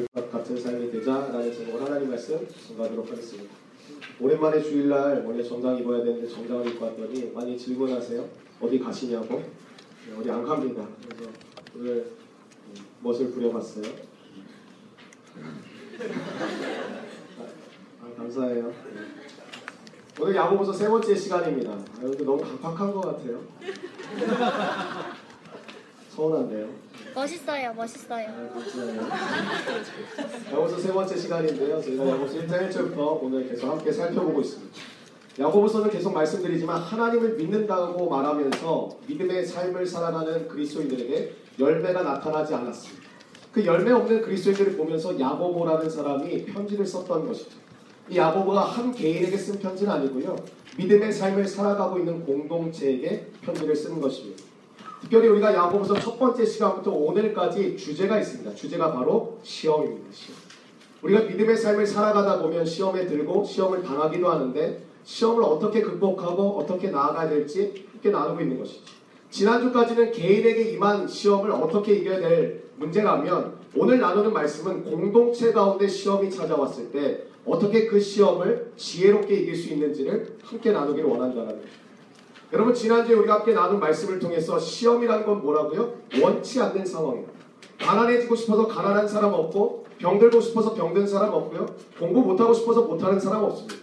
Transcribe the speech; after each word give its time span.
것 0.00 0.32
같은 0.32 0.58
삶이 0.58 0.90
되자 0.90 1.12
라는 1.32 1.52
제목으로 1.52 1.84
하나님 1.84 2.08
말씀 2.08 2.46
전가하도록 2.66 3.10
하겠습니다. 3.10 3.54
오랜만에 4.20 4.62
주일날 4.62 5.24
원래 5.26 5.42
정장 5.42 5.76
입어야 5.76 6.02
되는데 6.02 6.26
정장을 6.26 6.66
입고 6.68 6.84
왔더니 6.86 7.30
많이 7.34 7.58
질문하세요. 7.58 8.26
어디 8.60 8.78
가시냐고? 8.78 9.36
네, 9.36 10.16
어디 10.18 10.30
안 10.30 10.44
갑니다. 10.44 10.88
그래서 11.08 11.30
오늘 11.76 12.06
멋을 13.00 13.30
부려봤어요. 13.32 13.84
아, 18.00 18.16
감사해요. 18.16 18.68
네. 18.68 19.00
오늘 20.20 20.36
야고보서 20.36 20.72
세 20.72 20.88
번째 20.88 21.14
시간입니다. 21.14 21.72
아, 21.72 22.00
근데 22.00 22.24
너무 22.24 22.42
강팍한 22.42 22.92
것 22.92 23.00
같아요. 23.00 23.42
서운한데요. 26.10 26.91
멋있어요, 27.14 27.74
멋있어요. 27.74 28.28
야고보서 30.50 30.78
세 30.78 30.92
번째 30.92 31.16
시간인데요. 31.16 31.80
저희가 31.80 32.08
야고보서 32.08 32.38
1장 32.38 32.70
1절부터 32.70 33.22
오늘 33.22 33.48
계속 33.48 33.68
함께 33.68 33.92
살펴보고 33.92 34.40
있습니다. 34.40 34.76
야고보서는 35.38 35.90
계속 35.90 36.12
말씀드리지만 36.12 36.80
하나님을 36.80 37.34
믿는다고 37.34 38.08
말하면서 38.08 38.98
믿음의 39.06 39.46
삶을 39.46 39.86
살아가는 39.86 40.48
그리스도인들에게 40.48 41.36
열매가 41.58 42.02
나타나지 42.02 42.54
않았습니다. 42.54 43.02
그 43.52 43.64
열매 43.64 43.92
없는 43.92 44.22
그리스도인들을 44.22 44.76
보면서 44.76 45.18
야고보라는 45.18 45.88
사람이 45.88 46.46
편지를 46.46 46.86
썼던 46.86 47.26
것이죠. 47.28 47.50
이 48.08 48.16
야고보가 48.16 48.62
한 48.62 48.92
개인에게 48.92 49.36
쓴 49.36 49.58
편지는 49.58 49.92
아니고요. 49.92 50.36
믿음의 50.76 51.12
삶을 51.12 51.46
살아가고 51.46 51.98
있는 51.98 52.24
공동체에게 52.24 53.30
편지를 53.42 53.76
쓰는 53.76 54.00
것입니다. 54.00 54.42
특별히 55.12 55.28
우리가 55.28 55.52
야고보서 55.52 56.00
첫 56.00 56.18
번째 56.18 56.42
시간부터 56.42 56.90
오늘까지 56.90 57.76
주제가 57.76 58.18
있습니다. 58.18 58.54
주제가 58.54 58.94
바로 58.94 59.38
시험입니다. 59.42 60.06
시험. 60.10 60.38
우리가 61.02 61.20
믿음의 61.24 61.54
삶을 61.54 61.86
살아가다 61.86 62.40
보면 62.40 62.64
시험에 62.64 63.04
들고 63.04 63.44
시험을 63.44 63.82
당하기도 63.82 64.26
하는데 64.26 64.82
시험을 65.04 65.42
어떻게 65.42 65.82
극복하고 65.82 66.58
어떻게 66.58 66.88
나아가야 66.88 67.28
될지 67.28 67.84
이렇게 67.92 68.08
나누고 68.08 68.40
있는 68.40 68.58
것이죠. 68.58 68.80
지난주까지는 69.28 70.12
개인에게 70.12 70.70
임한 70.70 71.06
시험을 71.06 71.50
어떻게 71.50 71.92
이겨야 71.96 72.18
될 72.18 72.62
문제라면 72.76 73.52
오늘 73.76 74.00
나누는 74.00 74.32
말씀은 74.32 74.84
공동체 74.84 75.52
가운데 75.52 75.88
시험이 75.88 76.30
찾아왔을 76.30 76.90
때 76.90 77.24
어떻게 77.44 77.86
그 77.86 78.00
시험을 78.00 78.72
지혜롭게 78.76 79.34
이길 79.34 79.56
수 79.56 79.74
있는지를 79.74 80.38
함께 80.42 80.72
나누기를 80.72 81.06
원한다는. 81.06 81.81
여러분 82.52 82.74
지난주에 82.74 83.14
우리가 83.14 83.36
함께 83.36 83.54
나눈 83.54 83.80
말씀을 83.80 84.18
통해서 84.18 84.58
시험이라는 84.58 85.24
건 85.24 85.40
뭐라고요? 85.40 85.94
원치 86.22 86.60
않는 86.60 86.84
상황입니다. 86.84 87.32
가난해지고 87.80 88.34
싶어서 88.36 88.68
가난한 88.68 89.08
사람 89.08 89.32
없고 89.32 89.86
병들고 89.98 90.38
싶어서 90.40 90.74
병든 90.74 91.06
사람 91.06 91.32
없고요. 91.32 91.66
공부 91.98 92.20
못하고 92.20 92.52
싶어서 92.52 92.82
못하는 92.82 93.18
사람 93.18 93.44
없습니다. 93.44 93.76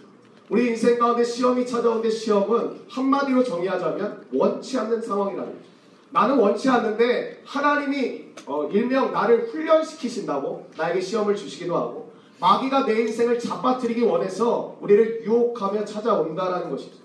우리 0.48 0.68
인생 0.68 0.98
가운데 0.98 1.24
시험이 1.24 1.66
찾아오는데 1.66 2.10
시험은 2.10 2.82
한마디로 2.88 3.42
정의하자면 3.42 4.26
원치 4.34 4.78
않는 4.78 5.02
상황이라는 5.02 5.52
거죠. 5.52 5.64
나는 6.10 6.38
원치 6.38 6.68
않는데 6.68 7.42
하나님이 7.44 8.26
어, 8.46 8.68
일명 8.72 9.12
나를 9.12 9.48
훈련시키신다고 9.48 10.70
나에게 10.76 11.00
시험을 11.00 11.34
주시기도 11.34 11.76
하고 11.76 12.12
마귀가 12.38 12.86
내 12.86 13.00
인생을 13.00 13.38
잡아뜨리기 13.38 14.02
원해서 14.02 14.76
우리를 14.80 15.24
유혹하며 15.24 15.84
찾아온다라는 15.84 16.70
것이죠. 16.70 16.99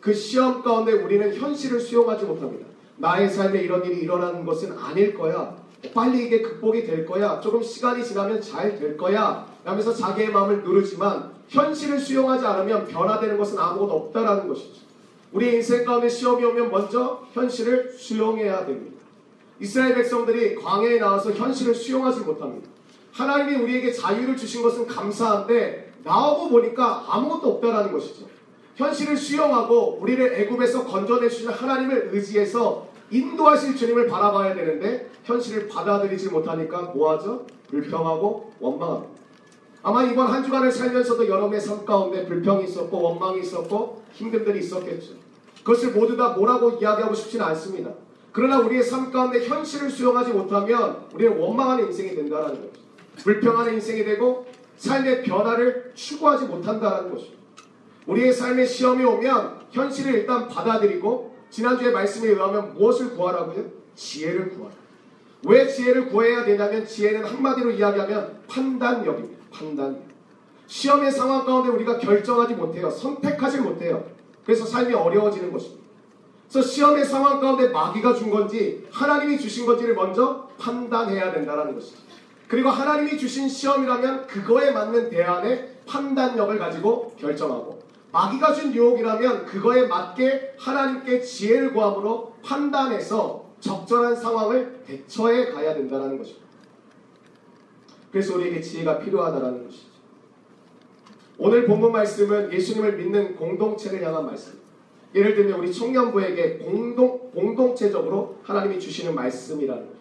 그 0.00 0.14
시험 0.14 0.62
가운데 0.62 0.92
우리는 0.92 1.34
현실을 1.34 1.80
수용하지 1.80 2.24
못합니다. 2.24 2.66
나의 2.96 3.28
삶에 3.28 3.60
이런 3.62 3.84
일이 3.84 4.00
일어나는 4.00 4.44
것은 4.44 4.76
아닐 4.78 5.14
거야. 5.14 5.56
빨리 5.94 6.26
이게 6.26 6.42
극복이 6.42 6.84
될 6.84 7.06
거야. 7.06 7.40
조금 7.40 7.62
시간이 7.62 8.04
지나면 8.04 8.40
잘 8.40 8.78
될 8.78 8.96
거야. 8.96 9.46
라면서 9.64 9.92
자기의 9.94 10.30
마음을 10.30 10.62
누르지만 10.62 11.30
현실을 11.48 11.98
수용하지 11.98 12.44
않으면 12.46 12.86
변화되는 12.86 13.36
것은 13.36 13.58
아무것도 13.58 13.92
없다라는 13.92 14.48
것이죠. 14.48 14.80
우리 15.32 15.54
인생 15.54 15.84
가운데 15.84 16.08
시험이 16.08 16.44
오면 16.44 16.70
먼저 16.70 17.22
현실을 17.32 17.92
수용해야 17.92 18.66
됩니다. 18.66 18.96
이스라엘 19.60 19.94
백성들이 19.94 20.56
광야에 20.56 20.98
나와서 20.98 21.30
현실을 21.32 21.74
수용하지 21.74 22.20
못합니다. 22.20 22.68
하나님이 23.12 23.62
우리에게 23.62 23.92
자유를 23.92 24.36
주신 24.36 24.62
것은 24.62 24.86
감사한데 24.86 25.92
나오고 26.04 26.48
보니까 26.48 27.04
아무것도 27.08 27.54
없다라는 27.54 27.92
것이죠. 27.92 28.26
현실을 28.76 29.16
수용하고 29.16 29.98
우리를 30.00 30.34
애굽에서 30.40 30.86
건져내 30.86 31.28
주신 31.28 31.48
하나님을 31.50 32.10
의지해서 32.12 32.88
인도하실 33.10 33.76
주님을 33.76 34.06
바라봐야 34.06 34.54
되는데 34.54 35.10
현실을 35.24 35.68
받아들이지 35.68 36.28
못하니까 36.28 36.82
뭐하죠? 36.94 37.46
불평하고 37.68 38.52
원망합니다. 38.60 39.20
아마 39.82 40.04
이번 40.04 40.26
한 40.28 40.44
주간을 40.44 40.70
살면서도 40.70 41.26
여러분의 41.26 41.60
삶 41.60 41.84
가운데 41.84 42.26
불평이 42.26 42.64
있었고 42.64 43.00
원망이 43.00 43.40
있었고 43.40 44.02
힘듦들이 44.16 44.56
있었겠죠. 44.56 45.14
그것을 45.64 45.92
모두 45.92 46.16
다 46.16 46.30
뭐라고 46.30 46.72
이야기하고 46.72 47.14
싶지는 47.14 47.44
않습니다. 47.46 47.90
그러나 48.32 48.60
우리의 48.60 48.82
삶 48.82 49.10
가운데 49.10 49.44
현실을 49.46 49.90
수용하지 49.90 50.32
못하면 50.32 51.06
우리는 51.14 51.36
원망하는 51.36 51.86
인생이 51.86 52.14
된다는 52.14 52.48
거죠. 52.48 52.70
불평하는 53.16 53.74
인생이 53.74 54.04
되고 54.04 54.46
삶의 54.76 55.22
변화를 55.22 55.92
추구하지 55.94 56.46
못한다는 56.46 57.10
것입니다. 57.10 57.39
우리의 58.10 58.32
삶에 58.32 58.66
시험이 58.66 59.04
오면 59.04 59.60
현실을 59.70 60.14
일단 60.14 60.48
받아들이고 60.48 61.36
지난주에 61.50 61.92
말씀에 61.92 62.30
의하면 62.30 62.74
무엇을 62.74 63.14
구하라고요? 63.14 63.64
지혜를 63.94 64.50
구하라. 64.50 64.74
왜 65.46 65.66
지혜를 65.66 66.08
구해야 66.08 66.44
되냐면 66.44 66.84
지혜는 66.84 67.24
한마디로 67.24 67.70
이야기하면 67.70 68.40
판단력입니다. 68.48 69.44
판단력. 69.52 70.02
시험의 70.66 71.10
상황 71.12 71.44
가운데 71.44 71.70
우리가 71.70 71.98
결정하지 71.98 72.54
못해요. 72.54 72.90
선택하지 72.90 73.60
못해요. 73.60 74.04
그래서 74.44 74.64
삶이 74.64 74.92
어려워지는 74.92 75.52
것입니다. 75.52 75.80
그래서 76.50 76.68
시험의 76.68 77.04
상황 77.04 77.40
가운데 77.40 77.68
마귀가 77.68 78.14
준 78.14 78.30
건지 78.30 78.86
하나님이 78.90 79.38
주신 79.38 79.66
건지를 79.66 79.94
먼저 79.94 80.48
판단해야 80.58 81.32
된다는 81.32 81.74
것이죠. 81.74 81.98
그리고 82.48 82.70
하나님이 82.70 83.16
주신 83.16 83.48
시험이라면 83.48 84.26
그거에 84.26 84.72
맞는 84.72 85.10
대안의 85.10 85.76
판단력을 85.86 86.58
가지고 86.58 87.14
결정하고 87.18 87.79
마귀가 88.12 88.52
준 88.52 88.74
유혹이라면 88.74 89.46
그거에 89.46 89.86
맞게 89.86 90.54
하나님께 90.58 91.20
지혜를 91.20 91.72
구함으로 91.72 92.34
판단해서 92.42 93.50
적절한 93.60 94.16
상황을 94.16 94.82
대처해 94.86 95.50
가야 95.50 95.74
된다는 95.74 96.18
것입니다. 96.18 96.46
그래서 98.10 98.34
우리에게 98.36 98.60
지혜가 98.60 98.98
필요하다는 98.98 99.66
것이죠. 99.66 99.90
오늘 101.38 101.66
본문 101.66 101.92
말씀은 101.92 102.52
예수님을 102.52 102.96
믿는 102.96 103.36
공동체를 103.36 104.02
향한 104.02 104.26
말씀. 104.26 104.58
예를 105.14 105.34
들면 105.34 105.58
우리 105.58 105.72
청년부에게 105.72 106.58
공동, 106.58 107.30
공동체적으로 107.30 108.38
하나님이 108.42 108.78
주시는 108.78 109.14
말씀이라는 109.14 109.82
것이죠. 109.86 110.00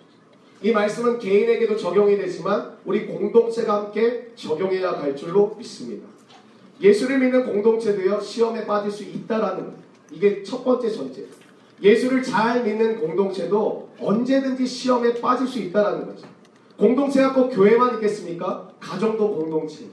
이 0.62 0.72
말씀은 0.72 1.20
개인에게도 1.20 1.78
적용이 1.78 2.18
되지만 2.18 2.78
우리 2.86 3.08
공동체가 3.08 3.76
함께 3.76 4.31
적용해야 4.36 4.96
갈 4.96 5.16
줄로 5.16 5.56
믿습니다. 5.58 6.08
예수를 6.81 7.19
믿는 7.19 7.45
공동체도요 7.45 8.19
시험에 8.22 8.66
빠질 8.66 8.91
수 8.91 9.03
있다라는 9.03 9.66
것. 9.66 9.73
이게 10.12 10.44
첫 10.44 10.63
번째 10.63 10.90
전제. 10.90 11.28
예수를 11.81 12.23
잘 12.23 12.63
믿는 12.63 13.00
공동체도 13.00 13.90
언제든지 14.00 14.66
시험에 14.66 15.13
빠질 15.22 15.47
수 15.47 15.59
있다라는 15.59 16.07
거죠. 16.07 16.28
공동체가 16.78 17.34
꼭 17.34 17.50
교회만 17.50 17.95
있겠습니까? 17.95 18.69
가정도 18.79 19.35
공동체. 19.35 19.85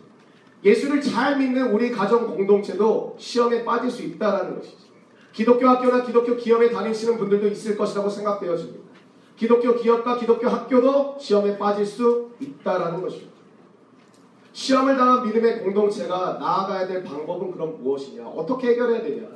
예수를 0.65 1.01
잘 1.01 1.39
믿는 1.39 1.73
우리 1.73 1.91
가정 1.91 2.27
공동체도 2.27 3.17
시험에 3.19 3.65
빠질 3.65 3.91
수 3.91 4.03
있다라는 4.03 4.57
것이죠. 4.57 4.87
기독교 5.33 5.69
학교나 5.69 6.03
기독교 6.03 6.37
기업에 6.37 6.71
다니시는 6.71 7.19
분들도 7.19 7.49
있을 7.49 7.77
것이라고 7.77 8.09
생각되어집니다. 8.09 8.87
기독교 9.37 9.77
기업과 9.77 10.19
기독교 10.19 10.49
학교도 10.49 11.19
시험에 11.21 11.59
빠질 11.59 11.85
수 11.85 12.31
있다라는 12.41 13.03
것입니다. 13.03 13.36
시험을 14.57 14.97
당한 14.97 15.23
믿음의 15.23 15.61
공동체가 15.61 16.39
나아가야 16.41 16.87
될 16.87 17.05
방법은 17.05 17.51
그럼 17.53 17.77
무엇이냐? 17.83 18.27
어떻게 18.27 18.69
해결해야 18.69 19.03
되냐? 19.03 19.29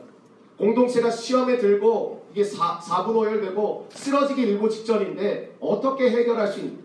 공동체가 0.56 1.10
시험에 1.10 1.58
들고 1.58 2.24
이게 2.32 2.42
4, 2.42 2.78
4분 2.78 3.16
오열되고 3.16 3.88
쓰러지기 3.90 4.40
일보 4.40 4.70
직전인데 4.70 5.58
어떻게 5.60 6.10
해결할 6.10 6.48
수 6.48 6.60
있냐? 6.60 6.78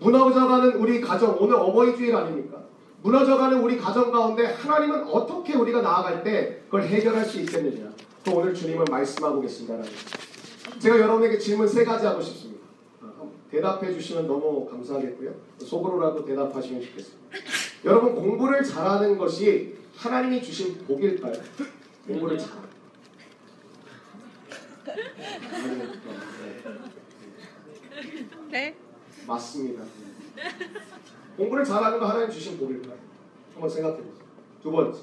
무너져가는 0.00 0.72
우리 0.76 1.02
가정, 1.02 1.36
오늘 1.38 1.56
어버이 1.56 1.94
주일 1.94 2.16
아닙니까? 2.16 2.62
무너져가는 3.02 3.62
우리 3.62 3.76
가정 3.76 4.10
가운데 4.10 4.46
하나님은 4.46 5.08
어떻게 5.08 5.54
우리가 5.54 5.82
나아갈 5.82 6.24
때 6.24 6.62
그걸 6.64 6.84
해결할 6.84 7.26
수 7.26 7.40
있겠느냐? 7.40 7.90
또 8.24 8.36
오늘 8.36 8.54
주님은 8.54 8.86
말씀하고 8.90 9.42
계신다는 9.42 9.82
거죠. 9.82 10.78
제가 10.78 10.98
여러분에게 10.98 11.36
질문 11.36 11.68
세 11.68 11.84
가지 11.84 12.06
하고 12.06 12.22
싶습니다. 12.22 12.62
대답해 13.50 13.92
주시면 13.92 14.26
너무 14.26 14.66
감사하겠고요. 14.66 15.34
속으로라도 15.58 16.24
대답하시면 16.24 16.80
좋겠습니다. 16.80 17.71
여러분 17.84 18.14
공부를 18.14 18.62
잘하는 18.62 19.18
것이 19.18 19.76
하나님이 19.96 20.42
주신 20.42 20.78
복일까요? 20.86 21.32
공부를 22.06 22.38
잘하는. 22.38 22.68
네. 28.50 28.76
맞습니다. 29.26 29.82
공부를 31.36 31.64
잘하는 31.64 31.98
거 31.98 32.06
하나님 32.06 32.30
주신 32.30 32.58
복일까요? 32.58 32.98
한번 33.54 33.68
생각해 33.68 33.96
보세요. 33.96 34.22
두 34.62 34.70
번째, 34.70 35.00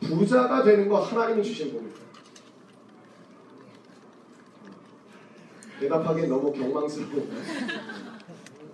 부자가 0.00 0.62
되는 0.62 0.88
거 0.88 1.00
하나님이 1.00 1.42
주신 1.42 1.72
복일까요? 1.72 2.10
대답하기엔 5.80 6.28
너무 6.28 6.52
경망스러워. 6.52 7.26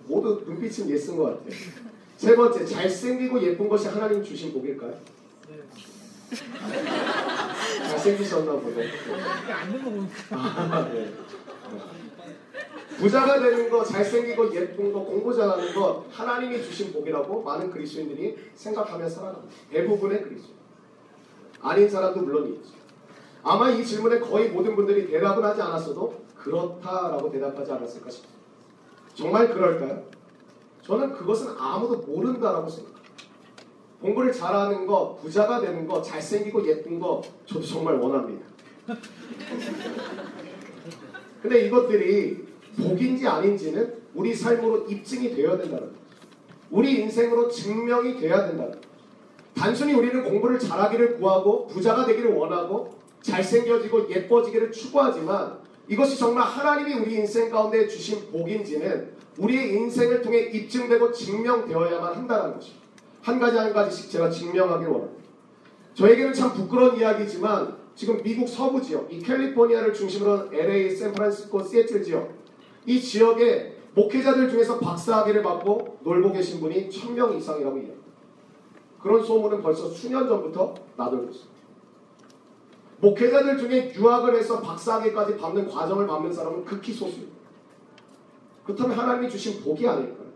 모두 0.08 0.42
눈빛은 0.46 0.90
예쓴 0.90 1.16
것 1.16 1.24
같아요. 1.24 1.95
세 2.16 2.34
번째, 2.34 2.64
잘생기고 2.64 3.42
예쁜 3.42 3.68
것이 3.68 3.88
하나님 3.88 4.22
주신 4.22 4.52
복일까요? 4.52 4.94
잘생기셨나 7.88 8.52
보네. 8.52 8.88
아, 10.30 10.88
네. 10.92 11.12
부자가 12.96 13.38
되는 13.40 13.68
거, 13.68 13.84
잘생기고 13.84 14.54
예쁜 14.54 14.92
거, 14.92 15.04
공부 15.04 15.34
잘하는 15.34 15.74
거 15.74 16.06
하나님이 16.10 16.62
주신 16.62 16.92
복이라고 16.92 17.42
많은 17.42 17.70
그리스도인들이 17.70 18.36
생각하며 18.54 19.08
살아갑니다. 19.08 19.54
대부분의 19.70 20.22
그리스도. 20.22 20.54
아닌 21.60 21.88
사람도 21.88 22.20
물론 22.22 22.48
있죠. 22.54 22.70
아마 23.42 23.70
이 23.70 23.84
질문에 23.84 24.18
거의 24.20 24.48
모든 24.48 24.74
분들이 24.74 25.06
대답을 25.06 25.44
하지 25.44 25.60
않았어도 25.60 26.24
그렇다라고 26.36 27.30
대답하지 27.30 27.70
않았을까 27.72 28.10
싶습니다. 28.10 28.40
정말 29.14 29.52
그럴까요? 29.52 30.15
저는 30.86 31.12
그것은 31.12 31.54
아무도 31.58 31.96
모른다라고 31.98 32.68
생각합니다. 32.68 33.06
공부를 34.00 34.32
잘하는 34.32 34.86
거, 34.86 35.18
부자가 35.20 35.60
되는 35.60 35.86
거, 35.86 36.00
잘생기고 36.00 36.66
예쁜 36.68 37.00
거 37.00 37.22
저도 37.44 37.64
정말 37.64 37.96
원합니다. 37.96 38.46
근데 41.42 41.66
이것들이 41.66 42.46
복인지 42.76 43.26
아닌지는 43.26 43.94
우리 44.14 44.32
삶으로 44.34 44.86
입증이 44.86 45.34
되어야 45.34 45.56
된다는 45.58 45.88
거죠. 45.88 45.96
우리 46.70 47.00
인생으로 47.00 47.48
증명이 47.48 48.20
돼야 48.20 48.46
된다는 48.46 48.72
거죠. 48.72 48.86
단순히 49.56 49.94
우리는 49.94 50.22
공부를 50.22 50.58
잘하기를 50.58 51.18
구하고 51.18 51.66
부자가 51.66 52.04
되기를 52.06 52.34
원하고 52.34 52.94
잘생겨지고 53.22 54.10
예뻐지기를 54.10 54.70
추구하지만 54.70 55.58
이것이 55.88 56.18
정말 56.18 56.44
하나님이 56.44 56.94
우리 56.94 57.14
인생 57.14 57.50
가운데 57.50 57.88
주신 57.88 58.30
복인지는 58.30 59.15
우리의 59.38 59.74
인생을 59.74 60.22
통해 60.22 60.40
입증되고 60.40 61.12
증명되어야만 61.12 62.14
한다는 62.14 62.54
것입니다. 62.54 62.86
한 63.22 63.38
가지 63.38 63.56
한 63.56 63.72
가지씩 63.72 64.10
제가 64.10 64.30
증명하길 64.30 64.88
원합니다. 64.88 65.24
저에게는 65.94 66.32
참 66.32 66.52
부끄러운 66.52 66.96
이야기지만 66.96 67.76
지금 67.94 68.22
미국 68.22 68.46
서부 68.46 68.80
지역, 68.80 69.12
이 69.12 69.20
캘리포니아를 69.20 69.92
중심으로 69.94 70.38
한 70.38 70.48
LA, 70.52 70.94
샌프란시스코, 70.94 71.62
시애틀 71.62 72.02
지역, 72.02 72.30
이 72.84 73.00
지역에 73.00 73.76
목회자들 73.94 74.50
중에서 74.50 74.78
박사학위를 74.78 75.42
받고 75.42 75.98
놀고 76.02 76.32
계신 76.32 76.60
분이 76.60 76.90
1000명 76.90 77.36
이상이라고 77.38 77.76
이야기합니다. 77.76 78.06
그런 79.02 79.24
소문은 79.24 79.62
벌써 79.62 79.88
수년 79.88 80.28
전부터 80.28 80.74
나돌고 80.96 81.30
있습니다. 81.30 81.56
목회자들 83.00 83.58
중에 83.58 83.94
유학을 83.94 84.36
해서 84.36 84.60
박사학위까지 84.60 85.36
받는 85.36 85.68
과정을 85.68 86.06
밟는 86.06 86.32
사람은 86.32 86.64
극히 86.64 86.92
소수입니다. 86.92 87.35
그렇다면 88.66 88.98
하나님이 88.98 89.30
주신 89.30 89.62
복이 89.62 89.86
아닐까요? 89.86 90.26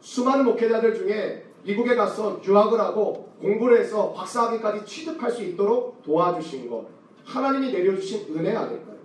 수많은 0.00 0.44
목회자들 0.44 0.94
중에 0.94 1.46
미국에 1.64 1.94
가서 1.94 2.40
유학을 2.44 2.78
하고 2.78 3.30
공부를 3.40 3.80
해서 3.80 4.12
박사학위까지 4.12 4.84
취득할 4.84 5.30
수 5.30 5.42
있도록 5.42 6.02
도와주신 6.02 6.70
것 6.70 6.86
하나님이 7.24 7.72
내려주신 7.72 8.36
은혜 8.36 8.54
아닐까요? 8.54 8.96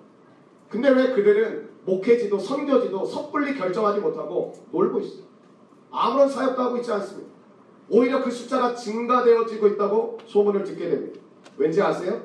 근데 0.70 0.90
왜 0.90 1.14
그들은 1.14 1.70
목회지도 1.86 2.38
선교지도 2.38 3.06
섣불리 3.06 3.56
결정하지 3.58 4.00
못하고 4.02 4.54
놀고 4.72 5.00
있어요? 5.00 5.26
아무런 5.92 6.28
사역도 6.28 6.62
하고 6.62 6.78
있지 6.78 6.92
않습니다. 6.92 7.30
오히려 7.90 8.22
그 8.22 8.32
숫자가 8.32 8.76
증가되어지고 8.76 9.68
있다고 9.68 10.18
소문을 10.26 10.64
듣게 10.64 10.90
됩니다. 10.90 11.22
왠지 11.58 11.82
아세요? 11.82 12.22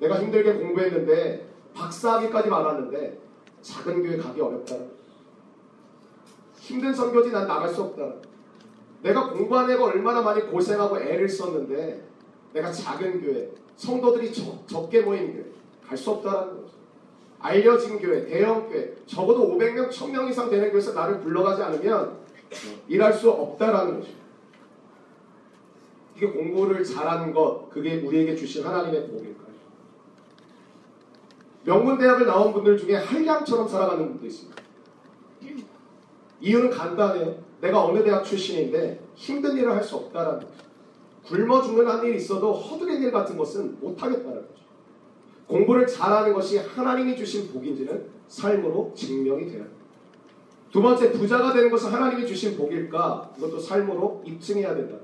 내가 0.00 0.20
힘들게 0.20 0.54
공부했는데 0.54 1.46
박사학위까지 1.74 2.48
받았는데 2.48 3.18
작은 3.60 4.02
교회 4.02 4.16
가기 4.16 4.40
어렵다는 4.40 4.88
거죠. 4.88 5.03
힘든 6.64 6.94
선교지 6.94 7.30
난 7.30 7.46
나갈 7.46 7.68
수 7.68 7.82
없다. 7.82 8.14
내가 9.02 9.34
애가 9.34 9.84
얼마나 9.84 10.22
많이 10.22 10.40
고생하고 10.40 10.98
애를 10.98 11.28
썼는데 11.28 12.02
내가 12.54 12.72
작은 12.72 13.20
교회, 13.20 13.50
성도들이 13.76 14.32
적, 14.32 14.66
적게 14.66 15.02
모인 15.02 15.34
교회 15.34 15.44
갈 15.86 15.98
수 15.98 16.12
없다는 16.12 16.62
거죠. 16.62 16.72
알려진 17.38 17.98
교회, 17.98 18.24
대형 18.24 18.66
교회, 18.70 18.94
적어도 19.04 19.54
500명, 19.54 19.90
1000명 19.90 20.30
이상 20.30 20.48
되는 20.48 20.70
교회에서 20.70 20.94
나를 20.94 21.20
불러가지 21.20 21.62
않으면 21.62 22.16
일할 22.88 23.12
수 23.12 23.30
없다라는 23.30 24.00
거죠. 24.00 24.12
이게 26.16 26.26
공부를 26.28 26.82
잘하는 26.82 27.34
것, 27.34 27.68
그게 27.68 28.00
우리에게 28.00 28.34
주신 28.34 28.64
하나님의 28.64 29.08
복일까요? 29.08 29.54
명문대학을 31.64 32.24
나온 32.24 32.54
분들 32.54 32.78
중에 32.78 32.94
한량처럼 32.94 33.68
살아가는 33.68 34.08
분도 34.08 34.24
있습니다. 34.24 34.63
이유는 36.44 36.70
간단해요. 36.70 37.34
내가 37.62 37.84
어느 37.84 38.04
대학 38.04 38.22
출신인데 38.22 39.00
힘든 39.14 39.56
일을 39.56 39.74
할 39.74 39.82
수 39.82 39.96
없다라는 39.96 40.40
거죠. 40.40 40.52
굶어 41.26 41.62
죽는 41.62 41.88
한 41.88 42.04
일이 42.04 42.18
있어도 42.18 42.52
허드렛 42.52 43.00
일 43.00 43.10
같은 43.10 43.36
것은 43.38 43.78
못하겠다는 43.80 44.34
거죠. 44.34 44.48
공부를 45.46 45.86
잘하는 45.86 46.34
것이 46.34 46.58
하나님이 46.58 47.16
주신 47.16 47.50
복인지는 47.50 48.04
삶으로 48.28 48.92
증명이 48.94 49.46
돼야 49.46 49.62
합니다. 49.62 49.84
두 50.70 50.82
번째, 50.82 51.12
부자가 51.12 51.52
되는 51.54 51.70
것은 51.70 51.90
하나님이 51.90 52.26
주신 52.26 52.56
복일까? 52.56 53.32
이것도 53.38 53.58
삶으로 53.58 54.22
입증해야 54.26 54.74
된다. 54.74 54.96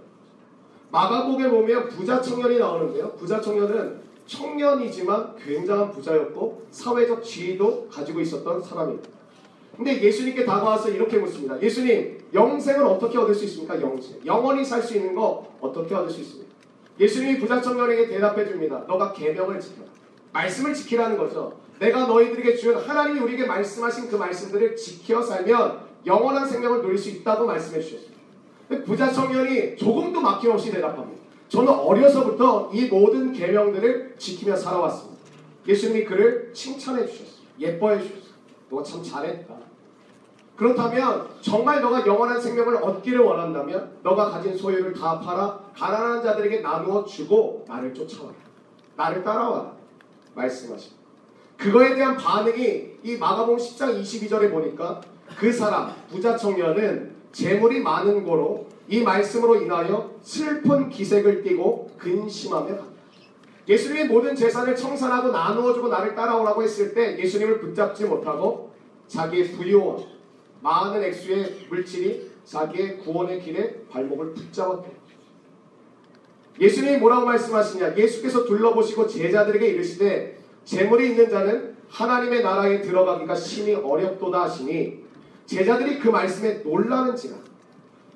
마가복에 0.91 1.49
보면 1.49 1.89
부자 1.89 2.21
청년이 2.21 2.59
나오는데요. 2.59 3.13
부자 3.13 3.41
청년은 3.41 4.01
청년이지만 4.27 5.37
굉장한 5.37 5.91
부자였고 5.93 6.67
사회적 6.71 7.25
지위도 7.25 7.89
가지고 7.89 8.21
있었던 8.21 8.63
사람입니다. 8.63 9.20
근데 9.81 9.99
예수님께 10.03 10.45
다가와서 10.45 10.91
이렇게 10.91 11.17
묻습니다. 11.17 11.59
예수님, 11.63 12.19
영생을 12.35 12.85
어떻게 12.85 13.17
얻을 13.17 13.35
수 13.35 13.47
있습니까? 13.47 13.81
영생. 13.81 14.21
영원히 14.27 14.63
살 14.63 14.83
수 14.83 14.95
있는 14.95 15.15
거 15.15 15.55
어떻게 15.59 15.95
얻을 15.95 16.11
수 16.11 16.21
있습니까? 16.21 16.51
예수님이 16.99 17.39
부자 17.39 17.63
청년에게 17.63 18.09
대답해 18.09 18.47
줍니다. 18.47 18.85
너가 18.87 19.15
계명을 19.15 19.59
지켜라. 19.59 19.89
말씀을 20.35 20.75
지키라는 20.75 21.17
거죠. 21.17 21.59
내가 21.79 22.07
너희들에게 22.07 22.57
준 22.57 22.77
하나님이 22.77 23.21
우리에게 23.21 23.47
말씀하신 23.47 24.11
그 24.11 24.17
말씀들을 24.17 24.77
지켜 24.77 25.23
살면 25.23 25.79
영원한 26.05 26.47
생명을 26.47 26.83
누릴 26.83 26.99
수 26.99 27.09
있다고 27.09 27.47
말씀해 27.47 27.81
주셨습니다. 27.81 28.21
부자 28.85 29.11
청년이 29.11 29.77
조금도 29.79 30.21
막힘없이 30.21 30.73
대답합니다. 30.73 31.23
저는 31.49 31.73
어려서부터 31.73 32.71
이 32.75 32.85
모든 32.85 33.33
계명들을 33.33 34.17
지키며 34.19 34.57
살아왔습니다. 34.57 35.19
예수님이 35.67 36.05
그를 36.05 36.53
칭찬해 36.53 37.07
주셨어요. 37.07 37.41
예뻐해 37.59 37.99
주셨어요. 38.03 38.31
너가 38.69 38.83
참 38.83 39.03
잘했다. 39.03 39.70
그렇다면 40.61 41.27
정말 41.41 41.81
너가 41.81 42.07
영원한 42.07 42.39
생명을 42.39 42.77
얻기를 42.85 43.21
원한다면 43.21 43.97
너가 44.03 44.29
가진 44.29 44.55
소유를 44.55 44.93
다 44.93 45.19
팔아 45.19 45.59
가난한 45.75 46.23
자들에게 46.23 46.61
나누어 46.61 47.03
주고 47.03 47.65
나를 47.67 47.95
쫓아와라. 47.95 48.35
나를 48.95 49.25
따라와라. 49.25 49.73
말씀하십니다. 50.35 51.01
그거에 51.57 51.95
대한 51.95 52.15
반응이 52.15 52.91
이 53.03 53.17
마가복음 53.17 53.57
10장 53.57 54.03
22절에 54.03 54.51
보니까 54.51 55.01
그 55.39 55.51
사람 55.51 55.95
부자 56.11 56.37
청년은 56.37 57.15
재물이 57.33 57.81
많은 57.81 58.23
고로 58.23 58.67
이 58.87 59.01
말씀으로 59.01 59.63
인하여 59.63 60.11
슬픈 60.21 60.91
기색을 60.91 61.43
띠고 61.43 61.93
근심하며 61.97 62.67
갑니다. 62.67 62.85
예수님의 63.67 64.09
모든 64.09 64.37
재산을 64.37 64.77
청산하고 64.77 65.31
나누어주고 65.31 65.89
나를 65.89 66.15
따라오라고 66.15 66.63
했을 66.63 66.93
때 66.93 67.19
예수님을 67.19 67.61
붙잡지 67.61 68.05
못하고 68.05 68.75
자기의 69.07 69.53
부유와 69.53 70.20
많은 70.61 71.03
액수의 71.03 71.67
물질이 71.69 72.31
자기의 72.45 72.99
구원의 72.99 73.41
길에 73.41 73.83
발목을 73.91 74.35
붙잡았다. 74.35 74.89
예수님이 76.61 76.99
뭐라고 76.99 77.27
말씀하시냐? 77.27 77.97
예수께서 77.97 78.45
둘러보시고 78.45 79.07
제자들에게 79.07 79.67
이르시되 79.67 80.39
재물이 80.65 81.11
있는 81.11 81.31
자는 81.31 81.77
하나님의 81.89 82.43
나라에 82.43 82.81
들어가기가 82.83 83.35
심히 83.35 83.75
어렵도다 83.75 84.43
하시니 84.43 85.05
제자들이 85.47 85.99
그 85.99 86.09
말씀에 86.09 86.63
놀라는지라 86.65 87.37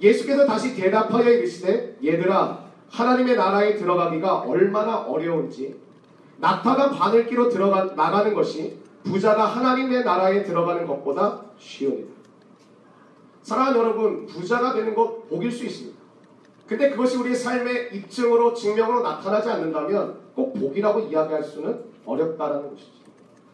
예수께서 0.00 0.46
다시 0.46 0.76
대답하여 0.76 1.28
이르시되 1.30 1.96
얘들아 2.04 2.64
하나님의 2.90 3.36
나라에 3.36 3.74
들어가기가 3.76 4.40
얼마나 4.40 4.98
어려운지 4.98 5.76
낙타가 6.38 6.90
바늘기로 6.90 7.48
들어가 7.48 7.84
나가는 7.96 8.34
것이 8.34 8.78
부자가 9.02 9.46
하나님의 9.46 10.04
나라에 10.04 10.42
들어가는 10.42 10.86
것보다 10.86 11.42
쉬우니라. 11.58 12.23
사랑하는 13.44 13.78
여러분, 13.78 14.26
부자가 14.26 14.72
되는 14.72 14.94
것 14.94 15.28
복일 15.28 15.52
수 15.52 15.66
있습니다. 15.66 15.96
근데 16.66 16.90
그것이 16.90 17.18
우리의 17.18 17.36
삶의 17.36 17.90
입증으로 17.92 18.54
증명으로 18.54 19.02
나타나지 19.02 19.50
않는다면 19.50 20.18
꼭 20.34 20.54
복이라고 20.54 21.00
이야기할 21.00 21.44
수는 21.44 21.84
어렵다라는 22.06 22.70
것이죠. 22.70 23.04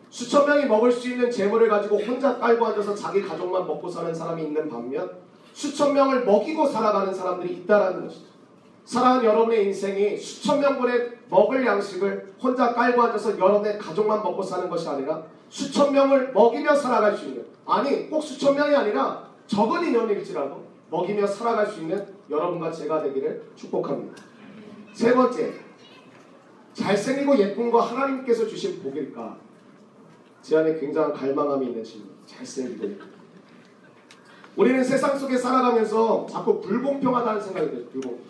수천 0.09 0.47
명이 0.47 0.67
먹을 0.67 0.93
수 0.93 1.09
있는 1.09 1.29
재물을 1.29 1.69
가지고 1.69 1.99
혼자 1.99 2.39
깔고 2.39 2.67
앉아서 2.67 2.95
자기 2.95 3.23
가족만 3.23 3.67
먹고 3.67 3.89
사는 3.89 4.15
사람이 4.15 4.43
있는 4.43 4.69
반면 4.69 5.11
수천 5.53 5.93
명을 5.93 6.25
먹이고 6.25 6.67
살아가는 6.67 7.13
사람들이 7.13 7.53
있다라는 7.55 8.07
것이죠. 8.07 8.27
사랑하는 8.85 9.25
여러분의 9.25 9.67
인생이 9.67 10.17
수천 10.17 10.61
명분의 10.61 11.19
먹을 11.29 11.67
양식을 11.67 12.35
혼자 12.41 12.73
깔고 12.75 13.03
앉아서 13.03 13.39
여러분의 13.39 13.79
가족만 13.79 14.23
먹고 14.23 14.43
사는 14.43 14.71
것이 14.71 14.89
아니라 14.89 15.23
수천 15.49 15.93
명을 15.93 16.33
먹이며 16.33 16.77
살아갈 16.77 17.17
수 17.17 17.27
있는 17.27 17.45
아니 17.67 18.09
꼭 18.09 18.21
수천 18.21 18.55
명이 18.55 18.75
아니라 18.75 19.30
적은 19.51 19.89
인원일지라도 19.89 20.65
먹이며 20.91 21.27
살아갈 21.27 21.67
수 21.67 21.81
있는 21.81 22.07
여러분과 22.31 22.71
제가 22.71 23.03
되기를 23.03 23.51
축복합니다. 23.57 24.23
세 24.93 25.13
번째 25.13 25.53
잘생기고 26.73 27.37
예쁜 27.39 27.71
거 27.71 27.81
하나님께서 27.81 28.47
주신 28.47 28.81
복일까? 28.81 29.37
제 30.41 30.57
안에 30.57 30.79
굉장한 30.79 31.13
갈망함이 31.13 31.67
있는 31.67 31.83
질문. 31.83 32.11
잘생기고 32.27 32.85
예쁜 32.85 32.99
거. 32.99 33.07
우리는 34.55 34.85
세상 34.85 35.19
속에 35.19 35.37
살아가면서 35.37 36.27
자꾸 36.31 36.61
불공평하다는 36.61 37.41
생각이 37.41 37.71
들어요. 37.71 37.87
불공. 37.87 38.21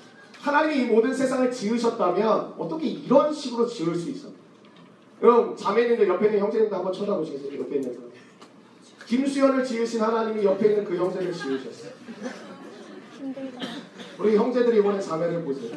하나님이 0.41 0.83
이 0.85 0.87
모든 0.87 1.13
세상을 1.13 1.51
지으셨다면 1.51 2.55
어떻게 2.57 2.87
이런 2.87 3.31
식으로 3.31 3.67
지을 3.67 3.95
수 3.95 4.09
있어? 4.09 4.29
그럼 5.21 5.55
자매님들 5.55 6.09
옆에 6.09 6.27
있는 6.27 6.41
형제님도 6.41 6.75
한번 6.75 6.91
쳐다보시겠어요? 6.95 7.61
옆에 7.61 7.77
있는 7.77 7.93
사람. 7.93 8.10
김수현을 9.11 9.65
지으신 9.65 10.01
하나님이 10.01 10.45
옆에 10.45 10.69
있는 10.69 10.85
그 10.85 10.97
형제를 10.97 11.33
지으셨어요. 11.33 11.91
우리 14.21 14.37
형제들이 14.37 14.79
이번에 14.79 15.01
자매를 15.01 15.43
보세요. 15.43 15.73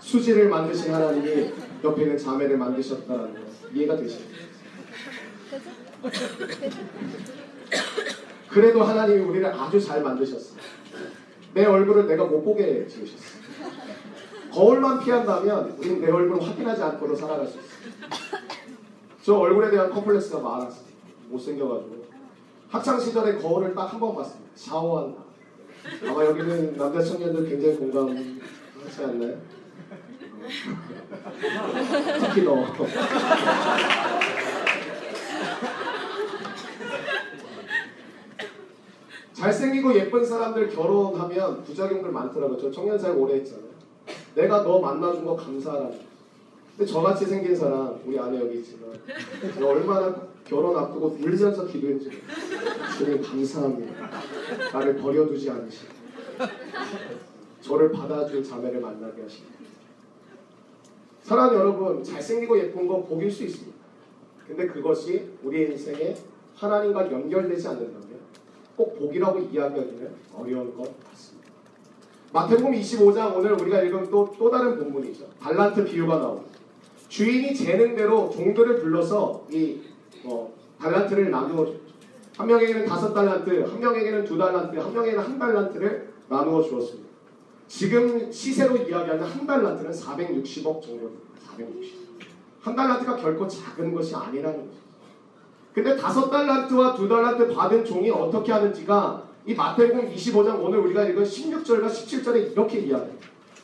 수지를 0.00 0.48
만드신 0.48 0.92
하나님이 0.92 1.52
옆에 1.84 2.02
있는 2.02 2.18
자매를 2.18 2.58
만드셨다는 2.58 3.34
거 3.34 3.40
이해가 3.72 3.96
되시죠? 3.96 4.24
그래도 8.48 8.82
하나님이 8.82 9.20
우리를 9.20 9.46
아주 9.46 9.80
잘 9.80 10.02
만드셨어요. 10.02 10.58
내 11.54 11.64
얼굴을 11.66 12.08
내가 12.08 12.24
못 12.24 12.42
보게 12.42 12.84
지으셨어요. 12.88 13.46
거울만 14.50 15.04
피한다면 15.04 15.76
우리는 15.78 16.00
내 16.00 16.10
얼굴을 16.10 16.42
확인하지 16.42 16.82
않고도 16.82 17.14
살아갈 17.14 17.46
수 17.46 17.58
있어요. 17.58 18.40
저 19.22 19.34
얼굴에 19.36 19.70
대한 19.70 19.88
컴플렉스가 19.90 20.40
많았어요. 20.40 20.86
못생겨가지고. 21.28 22.06
학창 22.68 22.98
시절에 23.00 23.36
거울을 23.38 23.74
딱 23.74 23.92
한 23.92 24.00
번 24.00 24.14
봤습니다. 24.14 24.50
샤워한다. 24.54 25.22
아마 26.08 26.24
여기는 26.24 26.76
남자 26.76 27.00
청년들 27.02 27.48
굉장히 27.48 27.76
공감하지 27.76 29.04
않나요? 29.04 29.38
특히 32.20 32.42
너. 32.42 32.64
잘생기고 39.34 39.94
예쁜 39.96 40.24
사람들 40.24 40.70
결혼하면 40.70 41.62
부작용들 41.64 42.10
많더라고요. 42.10 42.58
저 42.58 42.70
청년사역 42.70 43.20
오래 43.20 43.34
했잖아요. 43.34 43.66
내가 44.34 44.62
너 44.62 44.78
만나준 44.80 45.24
거 45.24 45.36
감사하라. 45.36 45.90
근데 46.76 46.90
저같이 46.92 47.26
생긴 47.26 47.54
사람, 47.54 47.98
우리 48.04 48.18
아내 48.18 48.38
여기 48.40 48.58
있지만, 48.58 48.90
얼마나 49.62 50.14
결혼 50.48 50.76
앞두고 50.76 51.18
울면서 51.20 51.66
기도했는지. 51.66 52.10
주님 52.98 53.20
감사합니다. 53.20 54.10
나를 54.72 54.96
버려두지 54.96 55.50
않으시고, 55.50 55.92
저를 57.60 57.90
받아줄 57.90 58.42
자매를 58.44 58.80
만나게 58.80 59.22
하시고. 59.22 59.46
사랑하는 61.22 61.58
여러분, 61.58 62.04
잘생기고 62.04 62.58
예쁜 62.58 62.86
건 62.86 63.04
복일 63.06 63.30
수 63.30 63.42
있습니다. 63.42 63.76
근데 64.46 64.66
그것이 64.68 65.28
우리 65.42 65.62
인생에 65.62 66.16
하나님과 66.54 67.10
연결되지 67.10 67.66
않는다면 67.66 68.20
꼭 68.76 68.98
복이라고 68.98 69.40
이야기하기는 69.40 70.14
어려운 70.36 70.76
것 70.76 70.82
같습니다. 71.10 71.50
마태복음 72.32 72.72
25장 72.72 73.34
오늘 73.34 73.52
우리가 73.54 73.82
읽은 73.82 74.10
또, 74.10 74.32
또 74.38 74.50
다른 74.50 74.78
본문이죠. 74.78 75.26
달란트 75.40 75.84
비유가 75.84 76.18
나옵니다. 76.18 76.56
주인이 77.08 77.54
재는 77.54 77.96
대로 77.96 78.30
종들을 78.30 78.80
불러서 78.80 79.46
이 79.50 79.80
어, 80.24 80.52
달란트를 80.80 81.30
나누어. 81.30 81.74
한 82.36 82.46
명에게는 82.46 82.84
다섯 82.86 83.14
달란트, 83.14 83.62
한 83.62 83.80
명에게는 83.80 84.24
두 84.24 84.36
달란트, 84.36 84.76
한 84.78 84.92
명에게는 84.92 85.24
한 85.24 85.38
달란트를 85.38 86.12
나누어 86.28 86.62
주었습니다. 86.62 87.08
지금 87.66 88.30
시세로 88.30 88.76
이야기하면 88.76 89.22
한 89.22 89.46
달란트는 89.46 89.90
460억 89.90 90.82
정도입니다. 90.82 91.22
460. 91.56 92.06
한 92.60 92.76
달란트가 92.76 93.16
결코 93.16 93.48
작은 93.48 93.94
것이 93.94 94.14
아니라는 94.14 94.58
거죠. 94.58 94.86
근데 95.72 95.96
다섯 95.96 96.30
달란트와 96.30 96.94
두 96.94 97.08
달란트 97.08 97.54
받은 97.54 97.84
종이 97.84 98.10
어떻게 98.10 98.52
하는지가 98.52 99.24
이 99.46 99.54
마태복음 99.54 100.12
25장 100.12 100.62
오늘 100.62 100.78
우리가 100.80 101.04
읽은 101.04 101.22
16절과 101.22 101.86
17절에 101.86 102.52
이렇게 102.52 102.80
이야기해요. 102.80 103.16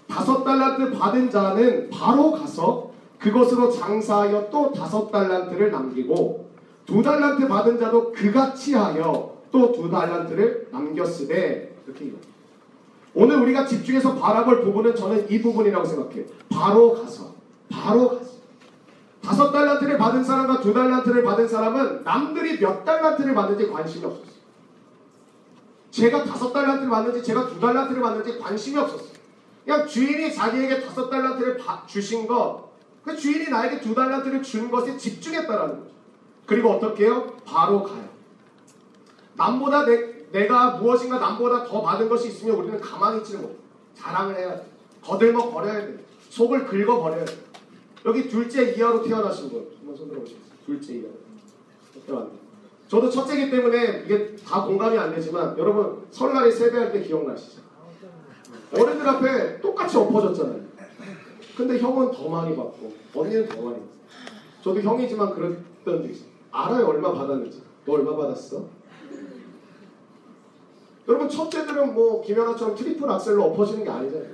다섯 0.08 0.44
달란트 0.44 0.92
받은 0.92 1.30
자는 1.30 1.90
바로 1.90 2.32
가서 2.32 2.92
그것으로 3.18 3.70
장사하여 3.70 4.50
또 4.50 4.72
다섯 4.72 5.10
달란트를 5.10 5.70
남기고 5.70 6.41
두 6.86 7.02
달란트 7.02 7.46
받은 7.48 7.78
자도 7.78 8.12
그같이 8.12 8.74
하여 8.74 9.32
또 9.52 9.72
두 9.72 9.90
달란트를 9.90 10.68
남겼으되 10.72 11.76
이렇게 11.86 12.04
이야기해요. 12.06 12.32
오늘 13.14 13.36
우리가 13.42 13.66
집중해서 13.66 14.14
바라볼 14.16 14.62
부분은 14.62 14.94
저는 14.96 15.30
이 15.30 15.40
부분이라고 15.42 15.84
생각해요. 15.84 16.24
바로 16.48 16.94
가서 16.94 17.34
바로 17.70 18.08
가서 18.18 18.32
다섯 19.22 19.52
달란트를 19.52 19.98
받은 19.98 20.24
사람과 20.24 20.60
두 20.60 20.72
달란트를 20.72 21.22
받은 21.22 21.46
사람은 21.46 22.02
남들이 22.04 22.58
몇 22.58 22.84
달란트를 22.84 23.34
받는지 23.34 23.68
관심이 23.70 24.04
없었어요. 24.04 24.32
제가 25.90 26.24
다섯 26.24 26.52
달란트를 26.52 26.88
받는지 26.90 27.22
제가 27.22 27.48
두 27.48 27.60
달란트를 27.60 28.00
받는지 28.00 28.38
관심이 28.38 28.78
없었어요. 28.78 29.12
그냥 29.64 29.86
주인이 29.86 30.34
자기에게 30.34 30.80
다섯 30.80 31.08
달란트를 31.10 31.58
바- 31.58 31.84
주신 31.86 32.26
것, 32.26 32.70
그 33.04 33.14
주인이 33.16 33.48
나에게 33.50 33.80
두 33.80 33.94
달란트를 33.94 34.42
준 34.42 34.70
것에 34.70 34.96
집중했다라는 34.96 35.80
거죠. 35.80 35.91
그리고 36.46 36.70
어떻게 36.70 37.04
해요? 37.04 37.36
바로 37.44 37.82
가요. 37.82 38.08
남보다 39.34 39.84
내, 39.84 40.28
내가 40.32 40.76
무엇인가 40.76 41.18
남보다 41.18 41.64
더 41.64 41.82
받은 41.82 42.08
것이 42.08 42.28
있으면 42.28 42.56
우리는 42.56 42.80
가만히 42.80 43.18
있지는 43.18 43.42
못해요. 43.42 43.58
자랑을 43.94 44.36
해야 44.36 44.56
돼. 44.56 44.66
거들먹 45.02 45.52
거려야 45.52 45.86
돼. 45.86 45.98
속을 46.30 46.66
긁어 46.66 47.00
버려야 47.00 47.24
돼. 47.24 47.34
여기 48.04 48.28
둘째 48.28 48.72
이하로 48.72 49.02
태어나신 49.02 49.50
분 49.50 49.70
한번 49.78 49.96
손 49.96 50.08
들어보시겠어요? 50.08 50.52
둘째 50.66 50.94
이하로 50.94 51.12
태어났네요. 52.06 52.42
저도 52.88 53.08
첫째기 53.08 53.50
때문에 53.50 54.02
이게 54.04 54.36
다 54.36 54.64
공감이 54.64 54.98
안 54.98 55.14
되지만 55.14 55.56
여러분 55.56 56.04
설날에 56.10 56.50
세배할 56.50 56.92
때 56.92 57.02
기억나시죠? 57.02 57.62
어른들 58.76 59.08
앞에 59.08 59.60
똑같이 59.60 59.96
엎어졌잖아요. 59.96 60.60
근데 61.56 61.78
형은 61.78 62.10
더 62.12 62.28
많이 62.28 62.56
받고 62.56 62.92
언니는 63.14 63.48
더 63.48 63.62
많이 63.62 63.76
받고 63.76 63.92
저도 64.62 64.80
형이지만 64.80 65.34
그랬던 65.34 66.02
적 66.02 66.10
있어요. 66.10 66.31
알아요 66.52 66.86
얼마 66.86 67.12
받았는지. 67.12 67.62
너 67.84 67.94
얼마 67.94 68.14
받았어? 68.14 68.68
여러분 71.08 71.28
첫째들은 71.28 71.94
뭐 71.94 72.22
김연아처럼 72.22 72.76
트리플 72.76 73.10
악셀로 73.10 73.42
엎어지는 73.44 73.84
게 73.84 73.90
아니잖아요. 73.90 74.30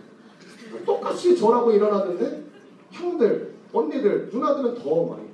똑같이 0.84 1.36
절하고 1.36 1.70
일어났는데 1.70 2.44
형들, 2.90 3.54
언니들, 3.72 4.28
누나들은 4.30 4.74
더 4.74 5.04
많이. 5.06 5.28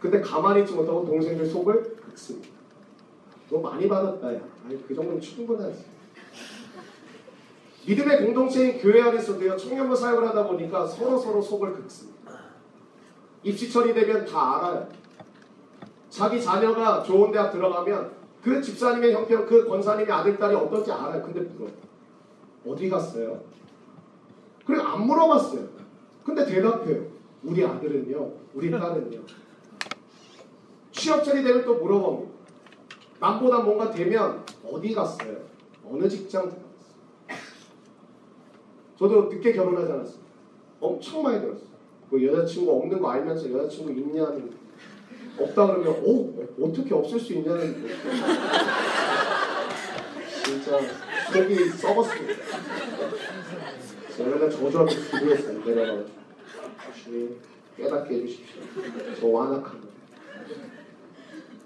근데 0.00 0.20
가만히 0.22 0.60
있지 0.60 0.72
못하고 0.72 1.04
동생들 1.04 1.44
속을 1.46 1.96
긁습니다. 1.96 2.48
너 3.50 3.58
많이 3.58 3.86
받았다 3.86 4.34
야. 4.34 4.40
아니 4.64 4.86
그 4.86 4.94
정도면 4.94 5.20
충분하지. 5.20 5.84
믿음의 7.86 8.24
공동체인 8.24 8.78
교회 8.78 9.02
안에서도요 9.02 9.56
청년부 9.56 9.96
사역을 9.96 10.28
하다 10.28 10.46
보니까 10.46 10.86
서로 10.86 11.18
서로 11.18 11.42
속을 11.42 11.74
긁습니다. 11.74 12.39
입시철이 13.42 13.94
되면 13.94 14.24
다 14.24 14.56
알아요. 14.56 14.88
자기 16.08 16.42
자녀가 16.42 17.02
좋은 17.02 17.30
대학 17.32 17.50
들어가면 17.50 18.12
그 18.42 18.60
집사님의 18.60 19.12
형편, 19.12 19.46
그 19.46 19.66
권사님의 19.66 20.12
아들 20.12 20.38
딸이 20.38 20.54
어떨지 20.54 20.90
알아요. 20.90 21.22
근데 21.22 21.40
물어 21.40 21.70
어디 22.66 22.88
갔어요? 22.88 23.42
그리고 24.66 24.82
안 24.82 25.06
물어봤어요. 25.06 25.68
근데 26.24 26.44
대답해요. 26.44 27.06
우리 27.42 27.64
아들은요, 27.64 28.32
우리 28.54 28.70
딸은요. 28.70 29.20
취업철이 30.92 31.42
되면 31.42 31.64
또 31.64 31.76
물어봅니다. 31.76 32.30
남보다 33.20 33.60
뭔가 33.60 33.90
되면 33.90 34.44
어디 34.64 34.94
갔어요? 34.94 35.36
어느 35.84 36.08
직장 36.08 36.42
들어갔어요? 36.42 36.70
저도 38.98 39.22
늦게 39.30 39.52
결혼하지 39.52 39.92
않았어요. 39.92 40.20
엄청 40.80 41.22
많이 41.22 41.40
들었어요. 41.40 41.70
그 42.10 42.26
여자친구 42.26 42.72
없는 42.72 43.00
거 43.00 43.10
알면서 43.10 43.50
여자친구 43.52 43.92
있냐는 43.92 44.50
없다 45.38 45.66
그러면 45.68 45.88
어 46.04 46.66
어떻게 46.66 46.92
없을 46.94 47.18
수 47.20 47.32
있냐는 47.34 47.86
진짜 50.44 50.78
속이 51.32 51.68
썩었습니다. 51.70 52.34
제가 54.16 54.50
저주하면서 54.50 55.18
기도했어요. 55.18 55.64
내려가 55.64 56.04
주님 57.02 57.36
깨닫게 57.76 58.14
해주십시오. 58.16 58.62
저 59.18 59.26
완악합니다. 59.28 59.88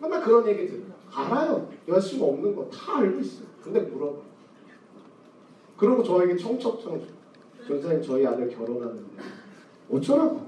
맨날 0.02 0.22
그런 0.22 0.46
얘기 0.48 0.66
들어요. 0.68 0.84
알아요. 1.12 1.72
여자친구 1.88 2.26
없는 2.26 2.54
거 2.54 2.68
다 2.70 2.98
알고 2.98 3.20
있어요. 3.20 3.46
근데 3.62 3.80
물어봐. 3.80 4.18
그리고 5.78 6.02
저에게 6.02 6.36
청첩장 6.36 7.00
줘. 7.00 7.06
전사님 7.66 8.02
저희 8.02 8.26
아들 8.26 8.48
결혼하는데 8.50 9.02
어쩌라고. 9.90 10.46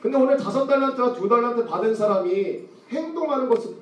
근데 0.00 0.18
오늘 0.18 0.36
다섯 0.36 0.66
달란트와 0.66 1.14
두 1.14 1.28
달란트 1.28 1.64
받은 1.64 1.94
사람이 1.94 2.62
행동하는 2.90 3.48
것은 3.48 3.74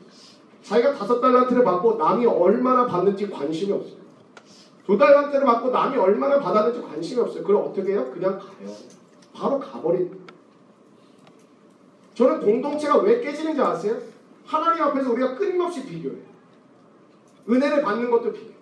자기가 0.63 0.95
다섯 0.95 1.21
달란트를 1.21 1.65
받고 1.65 1.97
남이 1.97 2.25
얼마나 2.27 2.87
받는지 2.87 3.29
관심이 3.29 3.73
없어요. 3.73 4.03
두 4.87 4.97
달란트를 4.97 5.45
받고 5.45 5.71
남이 5.71 5.97
얼마나 5.97 6.39
받았는지 6.39 6.83
관심이 6.83 7.21
없어요. 7.21 7.43
그럼 7.43 7.67
어떻게 7.67 7.93
해요? 7.93 8.11
그냥 8.13 8.39
가요. 8.39 8.77
바로 9.33 9.59
가버린. 9.59 10.21
저는 12.15 12.41
공동체가 12.41 12.99
왜 12.99 13.21
깨지는지 13.21 13.61
아세요? 13.61 13.97
하나님 14.45 14.83
앞에서 14.83 15.11
우리가 15.13 15.35
끊임없이 15.37 15.85
비교해요. 15.85 16.21
은혜를 17.49 17.83
받는 17.83 18.11
것도 18.11 18.33
비교. 18.33 18.53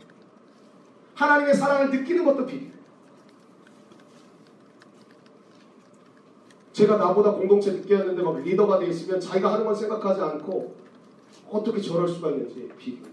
하나님의 1.14 1.54
사랑을 1.54 1.90
느끼는 1.90 2.24
것도 2.24 2.46
비교. 2.46 2.70
제가 6.80 6.96
나보다 6.96 7.32
공동체 7.32 7.72
느끼었는데 7.72 8.22
막 8.22 8.40
리더가 8.40 8.78
돼 8.78 8.86
있으면 8.86 9.20
자기가 9.20 9.52
하는 9.52 9.66
건 9.66 9.74
생각하지 9.74 10.22
않고 10.22 10.74
어떻게 11.50 11.78
저럴 11.78 12.08
수가 12.08 12.30
있는지 12.30 12.70
비교. 12.78 13.06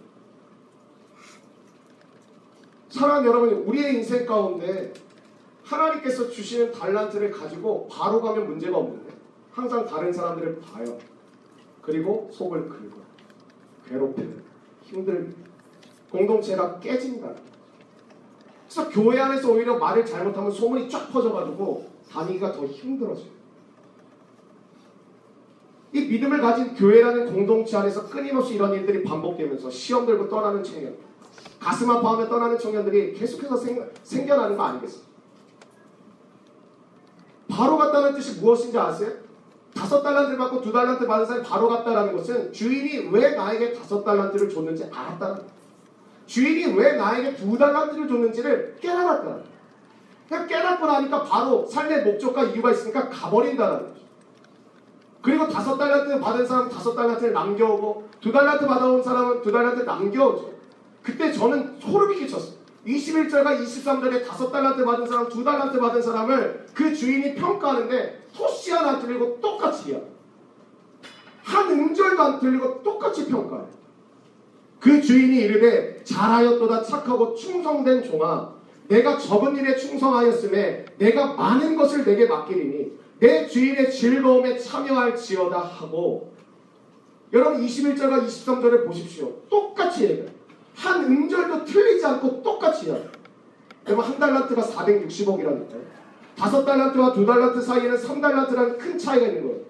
사랑하는 2.88 3.28
여러분, 3.28 3.50
우리의 3.66 3.96
인생 3.96 4.26
가운데 4.26 4.94
하나님께서 5.64 6.30
주시는 6.30 6.72
달란트를 6.72 7.30
가지고 7.30 7.90
바로 7.92 8.22
가면 8.22 8.48
문제가 8.48 8.78
없는데 8.78 9.14
항상 9.52 9.86
다른 9.86 10.14
사람들을 10.14 10.62
봐요. 10.62 10.98
그리고 11.82 12.30
속을 12.32 12.70
긁어. 12.70 12.96
괴롭히는 13.86 14.44
힘들 14.84 15.36
공동체가 16.10 16.80
깨진다. 16.80 17.34
그래서 18.64 18.90
교회 18.90 19.20
안에서 19.20 19.52
오히려 19.52 19.78
말을 19.78 20.06
잘못하면 20.06 20.52
소문이 20.52 20.90
쫙 20.90 21.12
퍼져가지고 21.12 21.90
다니기가 22.10 22.54
더 22.54 22.66
힘들어져요. 22.66 23.37
이 25.98 26.08
믿음을 26.08 26.40
가진 26.40 26.76
교회라는 26.76 27.34
공동체 27.34 27.76
안에서 27.76 28.08
끊임없이 28.08 28.54
이런 28.54 28.72
일들이 28.74 29.04
반복되면서 29.04 29.70
시험 29.72 30.06
들고 30.06 30.30
떠나는 30.30 30.64
청년, 30.64 30.96
가슴 31.60 31.90
아파하며 31.90 32.30
떠나는 32.30 32.60
청년들이 32.60 33.14
계속해서 33.14 33.58
생, 33.58 33.90
생겨나는 34.04 34.56
거 34.56 34.64
아니겠습니까? 34.64 35.08
바로 37.50 37.78
갔다는 37.78 38.14
뜻이 38.14 38.40
무엇인지 38.40 38.78
아세요? 38.78 39.12
다섯 39.74 40.04
달란트를 40.04 40.38
받고 40.38 40.62
두 40.62 40.72
달란트 40.72 41.08
받은 41.08 41.26
사람이 41.26 41.48
바로 41.48 41.68
갔다라는 41.70 42.16
것은 42.16 42.54
주인이 42.54 43.10
왜 43.12 43.32
나에게 43.36 43.74
다섯 43.74 44.04
달란트를 44.04 44.50
줬는지 44.50 44.90
알았다는. 44.92 45.42
주인이 46.28 46.78
왜 46.78 46.94
나에게 46.94 47.36
두 47.36 47.58
달란트를 47.58 48.08
줬는지를 48.08 48.78
깨달았다는 48.80 49.32
거예요. 49.32 49.48
그냥 50.28 50.48
깨닫고 50.48 50.86
나니까 50.86 51.24
바로 51.24 51.66
삶의 51.66 52.04
목적과 52.04 52.44
이유가 52.44 52.72
있으니까 52.72 53.10
가버린다는 53.10 53.80
거죠. 53.80 54.07
그리고 55.28 55.46
다섯 55.50 55.78
달란트 55.78 56.22
받은 56.22 56.48
사람은 56.48 56.70
다섯 56.70 56.96
달란트를 56.96 57.34
남겨오고 57.34 58.08
두 58.22 58.32
달란트 58.32 58.66
받아온 58.66 59.04
사람은 59.04 59.42
두 59.42 59.52
달란트 59.52 59.82
남겨오죠. 59.82 60.54
그때 61.04 61.34
저는 61.34 61.82
소름이 61.82 62.16
끼쳤어요. 62.20 62.54
21절과 62.86 63.62
23절에 63.62 64.26
다섯 64.26 64.50
달란트 64.50 64.86
받은 64.86 65.06
사람, 65.06 65.28
두 65.28 65.44
달란트 65.44 65.78
받은 65.82 66.02
사람을 66.02 66.68
그 66.74 66.96
주인이 66.96 67.36
평가하는데 67.36 68.28
토시 68.34 68.72
하나 68.72 68.92
안 68.92 69.02
틀리고 69.02 69.42
똑같이 69.42 69.92
해요. 69.92 70.02
한 71.44 71.72
음절도 71.72 72.24
안 72.24 72.40
틀리고 72.40 72.82
똑같이 72.82 73.28
평가해요. 73.28 73.68
그 74.80 75.02
주인이 75.02 75.36
이르되 75.40 76.06
잘하였도다 76.06 76.84
착하고 76.84 77.36
충성된 77.36 78.02
종아 78.06 78.54
내가 78.88 79.18
적은 79.18 79.58
일에 79.58 79.76
충성하였음에 79.76 80.86
내가 80.98 81.34
많은 81.34 81.76
것을 81.76 82.06
내게 82.06 82.28
맡기리니 82.28 83.07
내 83.20 83.48
주인의 83.48 83.92
즐거움에 83.92 84.58
참여할지어다 84.58 85.60
하고 85.60 86.34
여러분 87.34 87.66
21절과 87.66 88.26
23절을 88.26 88.86
보십시오. 88.86 89.42
똑같이 89.50 90.04
얘기해요. 90.04 90.30
한 90.76 91.04
음절도 91.06 91.66
틀리지 91.66 92.06
않고 92.06 92.42
똑같이 92.44 92.88
해요. 92.88 93.02
여러분 93.88 94.06
한 94.06 94.20
달란트가 94.20 94.62
460억이라니까요. 94.62 95.82
다섯 96.38 96.64
달란트와 96.64 97.14
두 97.14 97.26
달란트 97.26 97.60
사이에는 97.62 97.98
3달란트라는 97.98 98.78
큰 98.78 98.98
차이가 98.98 99.26
있는 99.26 99.44
거예요. 99.44 99.62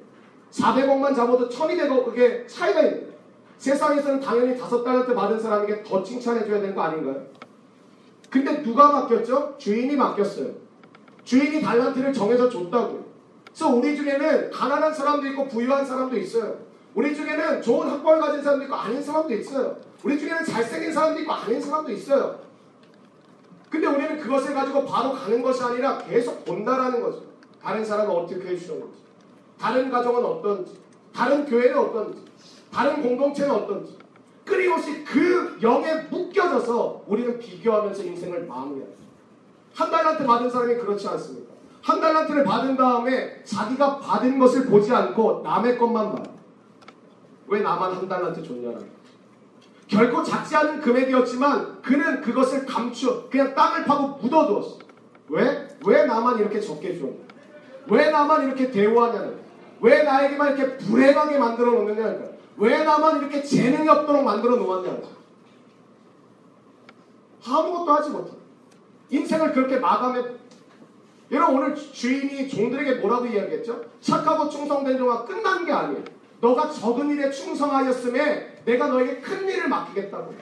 400억만 0.51 1.15
잡아도 1.15 1.47
1200억 1.47 2.05
그게 2.05 2.45
차이가 2.45 2.81
있는 2.81 2.99
거예요. 2.99 3.13
세상에서는 3.57 4.19
당연히 4.19 4.57
다섯 4.57 4.83
달란트 4.83 5.13
받은 5.13 5.39
사람에게 5.39 5.83
더 5.83 6.03
칭찬해줘야 6.03 6.59
되는 6.59 6.75
거 6.75 6.81
아닌가요? 6.81 7.25
근데 8.29 8.61
누가 8.61 8.91
맡겼죠? 8.91 9.55
주인이 9.57 9.95
맡겼어요. 9.95 10.51
주인이 11.23 11.61
달란트를 11.61 12.11
정해서 12.11 12.49
줬다고요. 12.49 13.06
그래서 13.57 13.75
우리 13.75 13.97
중에는 13.97 14.51
가난한 14.51 14.93
사람도 14.93 15.25
있고 15.29 15.47
부유한 15.47 15.83
사람도 15.83 16.15
있어요. 16.15 16.59
우리 16.93 17.15
중에는 17.15 17.59
좋은 17.59 17.89
학벌 17.89 18.19
가진 18.19 18.43
사람도 18.43 18.65
있고 18.65 18.75
아닌 18.75 19.01
사람도 19.01 19.33
있어요. 19.33 19.75
우리 20.03 20.19
중에는 20.19 20.45
잘생긴 20.45 20.93
사람도 20.93 21.21
있고 21.21 21.33
아닌 21.33 21.59
사람도 21.59 21.91
있어요. 21.91 22.39
근데 23.71 23.87
우리는 23.87 24.19
그것을 24.19 24.53
가지고 24.53 24.85
바로 24.85 25.11
가는 25.11 25.41
것이 25.41 25.63
아니라 25.63 25.97
계속 25.97 26.45
본다라는 26.45 27.01
거죠. 27.01 27.23
다른 27.59 27.83
사람은 27.83 28.15
어떻게 28.15 28.47
해주셨는지, 28.47 28.99
다른 29.59 29.89
가정은 29.89 30.23
어떤지, 30.23 30.79
다른 31.11 31.43
교회는 31.43 31.79
어떤지, 31.79 32.25
다른 32.71 33.01
공동체는 33.01 33.49
어떤지. 33.51 33.97
끊임없이 34.45 35.03
그 35.03 35.57
영에 35.63 36.03
묶여져서 36.11 37.05
우리는 37.07 37.39
비교하면서 37.39 38.03
인생을 38.03 38.45
마무리해요. 38.45 38.87
한 39.73 39.89
달란트 39.89 40.25
받은 40.27 40.47
사람이 40.47 40.75
그렇지 40.75 41.07
않습니까? 41.07 41.46
한 41.87 42.01
달란트를 42.01 42.43
받은 42.43 42.75
다음에 42.75 43.41
자기가 43.45 43.99
받은 43.99 44.37
것을 44.39 44.65
보지 44.65 44.93
않고 44.93 45.39
남의 45.41 45.77
것만 45.77 46.11
봐요. 46.11 46.23
왜 47.47 47.61
나만 47.61 47.93
한 47.93 48.09
달란트 48.09 48.41
거죠. 48.41 48.85
결코 49.87 50.21
작지 50.21 50.53
않은 50.57 50.81
금액이었지만 50.81 51.81
그는 51.81 52.19
그것을 52.19 52.65
감추어 52.65 53.29
그냥 53.29 53.55
땅을 53.55 53.85
파고 53.85 54.17
묻어두었어. 54.17 54.79
왜? 55.29 55.77
왜 55.85 56.05
나만 56.05 56.39
이렇게 56.39 56.59
적게 56.59 56.99
줬냐? 56.99 57.13
왜 57.87 58.11
나만 58.11 58.47
이렇게 58.47 58.69
대우하냐는. 58.69 59.39
왜 59.79 60.03
나에게만 60.03 60.57
이렇게 60.57 60.77
불행하게 60.77 61.37
만들어 61.37 61.71
놓느냐는. 61.71 62.37
왜 62.57 62.83
나만 62.83 63.19
이렇게 63.19 63.41
재능이 63.41 63.87
없도록 63.87 64.25
만들어 64.25 64.57
놓았냐는. 64.57 65.03
아무것도 67.47 67.93
하지 67.93 68.09
못해. 68.09 68.33
인생을 69.09 69.53
그렇게 69.53 69.79
마감해. 69.79 70.46
여러분 71.29 71.57
오늘 71.57 71.75
주인이 71.75 72.47
종들에게 72.47 72.95
뭐라고 72.95 73.25
이야기했죠? 73.25 73.83
착하고 73.99 74.49
충성된 74.49 74.97
종아 74.97 75.25
끝난 75.25 75.65
게 75.65 75.71
아니에요. 75.71 76.03
너가 76.39 76.69
적은 76.69 77.09
일에 77.09 77.29
충성하였음에 77.31 78.63
내가 78.65 78.87
너에게 78.87 79.19
큰 79.19 79.47
일을 79.47 79.67
맡기겠다고. 79.67 80.33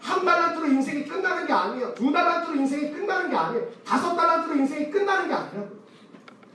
한 0.00 0.24
달란트로 0.24 0.66
인생이 0.66 1.04
끝나는 1.04 1.46
게 1.46 1.52
아니에요. 1.52 1.94
두 1.94 2.10
달란트로 2.10 2.56
인생이 2.56 2.92
끝나는 2.92 3.30
게 3.30 3.36
아니에요. 3.36 3.66
다섯 3.84 4.16
달란트로 4.16 4.56
인생이 4.56 4.90
끝나는 4.90 5.28
게 5.28 5.34
아니에요. 5.34 5.68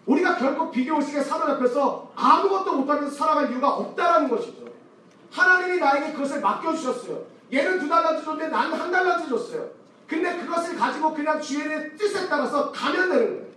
우리가 0.06 0.36
결코 0.36 0.70
비교 0.70 0.98
의식의 0.98 1.24
사람 1.24 1.52
앞에서 1.52 2.12
아무것도 2.16 2.74
못하면서 2.74 3.16
살아갈 3.16 3.52
이유가 3.52 3.70
없다라는 3.70 4.30
것이죠. 4.30 4.64
하나님이 5.32 5.80
나에게 5.80 6.14
그것을 6.14 6.42
맡겨주셨어요. 6.42 7.22
얘는 7.54 7.80
두 7.80 7.88
달란트 7.88 8.24
줬는데 8.24 8.50
나는 8.50 8.78
한 8.78 8.92
달란트 8.92 9.30
줬어요. 9.30 9.70
근데 10.08 10.38
그것을 10.40 10.76
가지고 10.76 11.14
그냥 11.14 11.40
주인의 11.40 11.96
뜻에 11.98 12.28
따라서 12.28 12.72
가면 12.72 13.10
되는 13.10 13.28
거예요. 13.28 13.53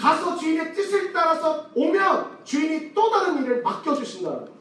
가서 0.00 0.36
주인의 0.36 0.72
뜻을 0.72 1.12
따라서 1.12 1.66
오면 1.74 2.38
주인이 2.44 2.94
또 2.94 3.10
다른 3.10 3.44
일을 3.44 3.62
맡겨주신다는 3.62 4.38
거예요. 4.38 4.60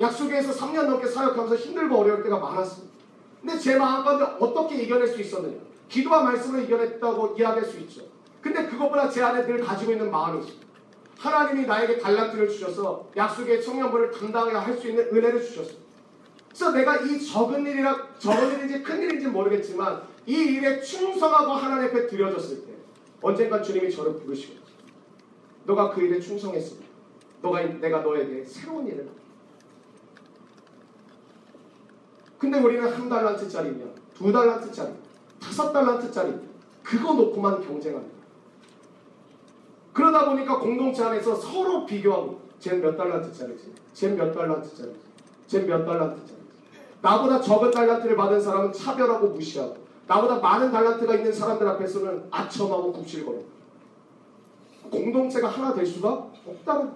약속에서 0.00 0.52
3년 0.52 0.86
넘게 0.86 1.06
사역하면서 1.06 1.56
힘들고 1.56 1.98
어려울 1.98 2.22
때가 2.22 2.38
많았습니다. 2.38 2.94
근데 3.42 3.58
제 3.58 3.76
마음 3.76 4.02
가운데 4.02 4.24
어떻게 4.40 4.82
이겨낼 4.82 5.06
수 5.06 5.20
있었느냐? 5.20 5.58
기도와 5.90 6.22
말씀을 6.22 6.64
이겨냈다고 6.64 7.36
이야기할 7.38 7.64
수 7.64 7.78
있죠. 7.80 8.02
근데 8.40 8.66
그것보다 8.66 9.10
제 9.10 9.22
안에 9.22 9.44
늘 9.44 9.60
가지고 9.60 9.92
있는 9.92 10.10
마음이 10.10 10.40
있습니다. 10.40 10.66
하나님이 11.18 11.66
나에게 11.66 11.98
달란트를 11.98 12.48
주셔서 12.48 13.10
약속의 13.14 13.62
청년부를 13.62 14.10
담당하게 14.10 14.56
할수 14.56 14.88
있는 14.88 15.04
은혜를 15.12 15.42
주셨어요. 15.42 15.76
그래서 16.48 16.72
내가 16.72 16.96
이 16.96 17.20
적은 17.22 17.66
일이라 17.66 18.08
적은 18.18 18.58
일인지 18.58 18.82
큰 18.82 19.02
일인지 19.02 19.26
모르겠지만 19.26 20.02
이 20.26 20.32
일에 20.32 20.80
충성하고 20.80 21.52
하나님 21.52 21.88
앞에 21.88 22.06
드려졌을 22.06 22.64
때 22.64 22.69
언젠가 23.22 23.60
주님이 23.60 23.90
저를 23.90 24.14
부르시고 24.16 24.54
너가 25.64 25.90
그 25.90 26.02
일에 26.02 26.18
충성했으니 26.18 26.80
너가 27.42 27.62
내가 27.62 28.00
너에게 28.00 28.44
새로운 28.44 28.86
일을 28.86 29.08
근데 32.38 32.58
우리는 32.58 32.90
한 32.90 33.08
달란트짜리며 33.08 33.84
두 34.14 34.32
달란트짜리 34.32 34.94
다섯 35.38 35.72
달란트짜리 35.72 36.34
그거 36.82 37.12
놓고만 37.14 37.60
경쟁합니다. 37.60 38.20
그러다 39.92 40.24
보니까 40.30 40.58
공동체 40.58 41.04
안에서 41.04 41.34
서로 41.34 41.84
비교하고 41.84 42.40
쟤는 42.58 42.80
몇 42.80 42.96
달란트짜리지 42.96 43.74
쟤는 43.92 44.16
몇 44.16 44.32
달란트짜리지 44.32 44.98
쟤몇 45.46 45.84
달란트짜리. 45.84 46.40
나보다 47.02 47.40
적은 47.40 47.70
달란트를 47.70 48.16
받은 48.16 48.40
사람은 48.40 48.72
차별하고 48.72 49.28
무시하고 49.28 49.76
나보다 50.10 50.40
많은 50.40 50.72
달란트가 50.72 51.14
있는 51.14 51.32
사람들 51.32 51.68
앞에서는 51.68 52.26
아첨하고 52.32 52.92
굽실거려. 52.94 53.38
공동체가 54.90 55.46
하나 55.46 55.72
될 55.72 55.86
수가 55.86 56.26
없다는. 56.44 56.90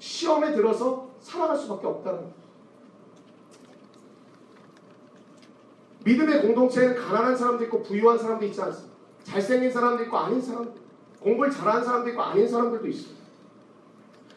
시험에 0.00 0.52
들어서 0.52 1.10
살아갈 1.20 1.56
수밖에 1.56 1.86
없다는. 1.86 2.24
믿음의 6.04 6.42
공동체에는 6.42 6.96
가난한 6.96 7.36
사람도 7.36 7.64
있고 7.66 7.84
부유한 7.84 8.18
사람도 8.18 8.44
있지 8.46 8.60
않습니다. 8.60 8.92
잘생긴 9.22 9.70
사람도 9.70 10.02
있고 10.02 10.18
아닌 10.18 10.40
있고 10.40 10.74
공부를 11.20 11.52
잘하는 11.52 11.84
사람도 11.84 12.10
있고 12.10 12.20
아닌 12.20 12.48
사람들도 12.48 12.88
있어요. 12.88 13.14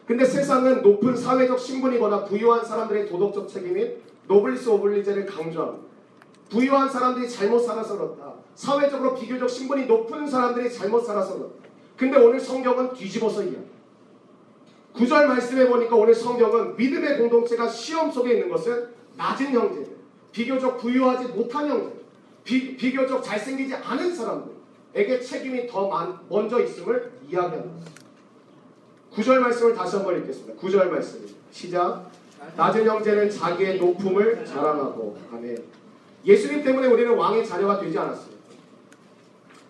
근데 0.06 0.24
세상은 0.24 0.82
높은 0.82 1.16
사회적 1.16 1.58
신분이거나 1.58 2.26
부유한 2.26 2.64
사람들의 2.64 3.08
도덕적 3.08 3.48
책임인 3.48 4.00
노블리스 4.28 4.68
오블리제를 4.68 5.26
강조합니다. 5.26 5.87
부유한 6.48 6.88
사람들이 6.88 7.28
잘못 7.28 7.60
살아서 7.60 7.96
그렇다. 7.96 8.34
사회적으로 8.54 9.14
비교적 9.14 9.48
신분이 9.48 9.86
높은 9.86 10.26
사람들이 10.26 10.72
잘못 10.72 11.00
살아서 11.00 11.34
그렇다. 11.34 11.54
근데 11.96 12.18
오늘 12.18 12.40
성경은 12.40 12.94
뒤집어서 12.94 13.42
이야기. 13.42 13.66
구절 14.92 15.28
말씀해 15.28 15.68
보니까 15.68 15.94
오늘 15.94 16.14
성경은 16.14 16.76
믿음의 16.76 17.18
공동체가 17.18 17.68
시험 17.68 18.10
속에 18.10 18.34
있는 18.34 18.48
것은 18.48 18.88
낮은 19.16 19.52
형제, 19.52 19.86
비교적 20.32 20.78
부유하지 20.78 21.28
못한 21.32 21.68
형제, 21.68 21.92
비, 22.44 22.76
비교적 22.76 23.22
잘생기지 23.22 23.74
않은 23.74 24.14
사람들에게 24.14 25.20
책임이 25.20 25.66
더 25.66 25.88
많, 25.88 26.18
먼저 26.28 26.60
있음을 26.60 27.12
이야기하는 27.28 27.74
것입니다. 27.74 27.92
구절 29.12 29.40
말씀을 29.40 29.74
다시 29.74 29.96
한번 29.96 30.18
읽겠습니다. 30.18 30.54
구절 30.54 30.90
말씀 30.90 31.26
시작. 31.50 32.10
낮은 32.56 32.86
형제는 32.86 33.30
자기의 33.30 33.78
높음을 33.78 34.44
자랑하고 34.44 35.16
아멘. 35.32 35.77
예수님 36.28 36.62
때문에 36.62 36.86
우리는 36.88 37.16
왕의 37.16 37.46
자녀가 37.46 37.80
되지 37.80 37.98
않았습니다. 37.98 38.38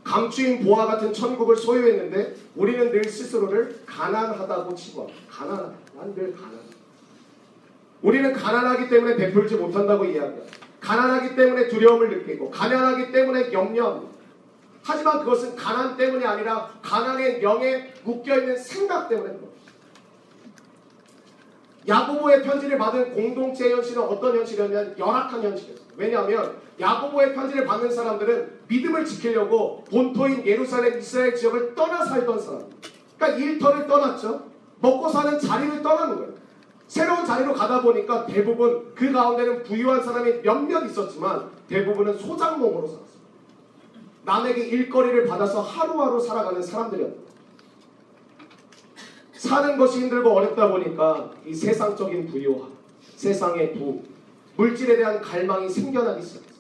감추인 0.03 0.65
보화 0.65 0.87
같은 0.87 1.13
천국을 1.13 1.57
소유했는데 1.57 2.35
우리는 2.57 2.91
늘 2.91 3.05
스스로를 3.05 3.83
가난하다고 3.87 4.75
치부합니다. 4.75 5.19
가난하다. 5.31 5.73
난늘 5.95 6.33
가난하다. 6.33 6.69
우리는 8.03 8.33
가난하기 8.33 8.89
때문에 8.89 9.17
베풀지 9.17 9.55
못한다고 9.55 10.05
이야기합니다. 10.05 10.47
가난하기 10.81 11.37
때문에 11.37 11.69
두려움을 11.69 12.11
느끼고 12.11 12.51
가난하기 12.51 13.13
때문에 13.13 13.53
염려합니다. 13.53 14.19
하지만 14.83 15.21
그것은 15.21 15.55
가난 15.55 15.97
때문이 15.97 16.25
아니라 16.25 16.71
가난의 16.83 17.41
영에 17.43 17.93
묶여있는 18.03 18.57
생각 18.57 19.09
때문에. 19.09 19.48
야고보의 21.89 22.43
편지를 22.43 22.77
받은 22.77 23.15
공동체의 23.15 23.73
현실은 23.73 24.03
어떤 24.03 24.37
현실이었냐면 24.37 24.95
열악한 24.99 25.43
현실이었어요. 25.43 25.89
왜냐하면 25.97 26.57
야고보의 26.79 27.35
편지를 27.35 27.65
받는 27.65 27.91
사람들은 27.91 28.61
믿음을 28.69 29.05
지키려고 29.05 29.83
본토인 29.91 30.45
예루살렘 30.47 30.99
이스라엘 30.99 31.35
지역을 31.35 31.75
떠나 31.75 32.05
살던 32.05 32.39
사람. 32.41 32.65
그러니까 33.17 33.39
일터를 33.39 33.87
떠났죠. 33.87 34.49
먹고 34.81 35.09
사는 35.09 35.39
자리를 35.39 35.83
떠나는 35.83 36.17
거예요. 36.17 36.33
새로운 36.87 37.25
자리로 37.25 37.53
가다 37.55 37.83
보니까 37.83 38.27
대부분 38.27 38.95
그 38.95 39.11
가운데는 39.11 39.63
부유한 39.63 40.03
사람이 40.03 40.43
몇몇 40.43 40.85
있었지만 40.85 41.51
대부분은 41.69 42.19
소장농으로 42.19 42.87
살았어요. 42.87 43.19
남에게 44.25 44.67
일거리를 44.67 45.27
받아서 45.27 45.61
하루하루 45.61 46.21
살아가는 46.21 46.63
사람들이었다. 46.63 47.29
사는 49.39 49.79
것이 49.79 50.01
힘들고 50.01 50.31
어렵다 50.31 50.69
보니까 50.69 51.31
이 51.47 51.55
세상적인 51.55 52.27
부유함, 52.27 52.73
세상의 53.15 53.73
부, 53.73 54.03
물질에 54.57 54.97
대한 54.97 55.21
갈망이 55.21 55.69
생겨나기 55.69 56.21
시작했어요. 56.21 56.59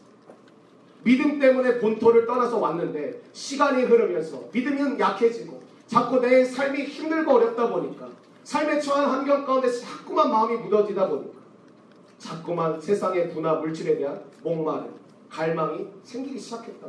믿음 1.03 1.41
때문에 1.41 1.81
본토를 1.81 2.25
떠나서 2.25 2.59
왔는데 2.59 3.21
시간이 3.33 3.83
흐르면서 3.83 4.45
믿음은 4.53 4.99
약해지고 4.99 5.61
자꾸 5.88 6.21
내 6.21 6.45
삶이 6.45 6.85
힘들고 6.85 7.33
어렵다 7.33 7.69
보니까 7.69 8.09
삶에 8.45 8.79
처한 8.79 9.11
환경 9.11 9.45
가운데 9.45 9.69
자꾸만 9.69 10.31
마음이 10.31 10.59
무뎌지다 10.59 11.09
보니까 11.09 11.38
자꾸만 12.19 12.81
세상의 12.81 13.31
부나 13.31 13.55
물질에 13.55 13.97
대한 13.99 14.23
목마름, 14.45 14.95
갈망이 15.29 15.85
생기기 16.05 16.38
시작했다. 16.38 16.87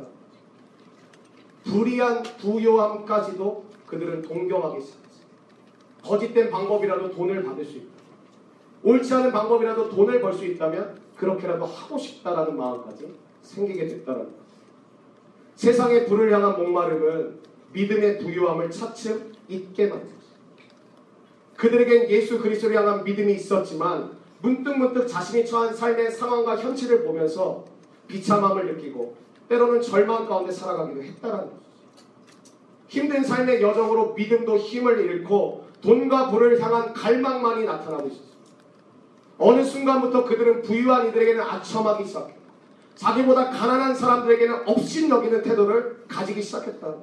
불이한 1.64 2.22
부요함까지도 2.22 3.64
그들은 3.86 4.22
동경하기 4.22 4.80
시작했어요. 4.80 4.99
거짓된 6.02 6.50
방법이라도 6.50 7.10
돈을 7.10 7.42
받을 7.44 7.64
수 7.64 7.76
있다. 7.76 7.86
옳지 8.82 9.12
않은 9.14 9.32
방법이라도 9.32 9.90
돈을 9.90 10.20
벌 10.20 10.32
수 10.32 10.44
있다면 10.44 10.98
그렇게라도 11.16 11.66
하고 11.66 11.98
싶다라는 11.98 12.56
마음까지 12.56 13.14
생기게 13.42 13.86
됐다는 13.86 14.24
것. 14.24 14.30
세상의 15.56 16.06
불을 16.06 16.32
향한 16.32 16.56
목마름은 16.56 17.40
믿음의 17.72 18.18
부유함을 18.18 18.70
차츰 18.70 19.32
잊게 19.48 19.86
만들었어요. 19.88 20.20
그들에겐 21.56 22.08
예수 22.08 22.40
그리스도를 22.40 22.76
향한 22.76 23.04
믿음이 23.04 23.34
있었지만 23.34 24.18
문득문득 24.40 25.06
자신이 25.06 25.44
처한 25.44 25.74
삶의 25.74 26.10
상황과 26.10 26.56
현실을 26.56 27.04
보면서 27.04 27.66
비참함을 28.08 28.74
느끼고 28.74 29.14
때로는 29.48 29.82
절망 29.82 30.26
가운데 30.26 30.50
살아가기도 30.50 31.02
했다는 31.02 31.36
것이죠. 31.50 31.60
힘든 32.88 33.22
삶의 33.22 33.60
여정으로 33.60 34.14
믿음도 34.14 34.56
힘을 34.56 34.98
잃고 35.00 35.66
돈과 35.82 36.30
부를 36.30 36.60
향한 36.60 36.92
갈망만이 36.92 37.64
나타나고 37.64 38.06
있었습니다. 38.06 38.30
어느 39.38 39.64
순간부터 39.64 40.24
그들은 40.24 40.62
부유한 40.62 41.08
이들에게는 41.08 41.42
아첨하기 41.42 42.06
시작했고 42.06 42.40
자기보다 42.94 43.48
가난한 43.48 43.94
사람들에게는 43.94 44.68
업신 44.68 45.08
여기는 45.08 45.42
태도를 45.42 46.04
가지기 46.06 46.42
시작했다. 46.42 46.94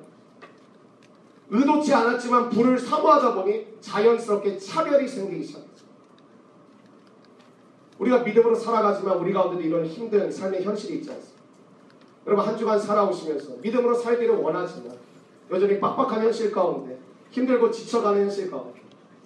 의도치 1.50 1.94
않았지만 1.94 2.50
부를 2.50 2.78
사모하다 2.78 3.34
보니 3.34 3.78
자연스럽게 3.82 4.58
차별이 4.60 5.08
생기기 5.08 5.44
시작했어요. 5.44 5.88
우리가 7.98 8.20
믿음으로 8.20 8.54
살아가지만 8.54 9.18
우리 9.18 9.34
가운데도 9.34 9.62
이런 9.62 9.86
힘든 9.86 10.32
삶의 10.32 10.64
현실이 10.64 10.98
있지 10.98 11.10
않습니까? 11.10 11.42
여러분 12.28 12.46
한 12.46 12.58
주간 12.58 12.80
살아오시면서 12.80 13.54
믿음으로 13.62 13.96
살기를 13.96 14.36
원하지만 14.36 14.96
여전히 15.50 15.80
빡빡한 15.80 16.22
현실 16.22 16.52
가운데 16.52 17.00
힘들고 17.32 17.72
지쳐가는 17.72 18.22
현실 18.24 18.50
가운데 18.50 18.82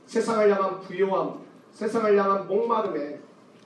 세상을 0.05 0.49
향한 0.53 0.79
부요함, 0.81 1.39
세상을 1.71 2.17
향한 2.17 2.47
목마름에 2.47 3.19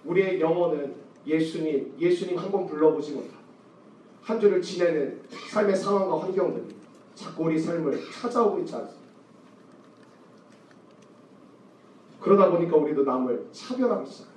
우리의 0.05 0.39
영혼은 0.39 0.95
예수님, 1.25 1.95
예수님 1.99 2.37
한 2.37 2.51
번 2.51 2.67
불러보지 2.67 3.13
못하고 3.13 3.35
한 4.21 4.39
주를 4.39 4.61
지내는 4.61 5.21
삶의 5.51 5.75
상황과 5.75 6.19
환경들이 6.21 6.75
자꾸 7.15 7.45
우리 7.45 7.59
삶을 7.59 7.99
찾아오고 8.11 8.59
있지 8.59 8.75
않습니까? 8.75 9.05
그러다 12.21 12.49
보니까 12.51 12.75
우리도 12.77 13.03
남을 13.03 13.47
차별하기 13.51 14.09
시작합니다. 14.09 14.35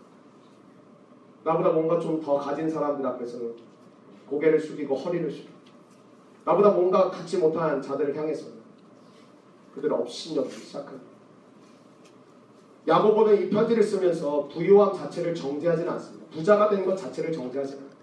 나보다 1.44 1.70
뭔가 1.70 1.98
좀 1.98 2.20
더 2.20 2.36
가진 2.38 2.68
사람들 2.68 3.06
앞에서는 3.06 3.54
고개를 4.28 4.60
숙이고 4.60 4.94
허리를 4.94 5.30
숙이고 5.30 5.52
나보다 6.44 6.70
뭔가 6.70 7.10
갖지 7.10 7.38
못한 7.38 7.80
자들을 7.80 8.14
향해서는 8.16 8.57
그들을 9.78 9.94
업신여기기 9.94 10.56
시작합니다. 10.66 11.06
야고보는 12.86 13.42
이 13.42 13.50
편지를 13.50 13.82
쓰면서 13.82 14.48
부유함 14.48 14.96
자체를 14.96 15.34
정죄하지는 15.34 15.90
않습니다. 15.92 16.26
부자가 16.30 16.68
된 16.68 16.84
것 16.84 16.96
자체를 16.96 17.32
정죄하지는 17.32 17.82
않습니다. 17.82 17.98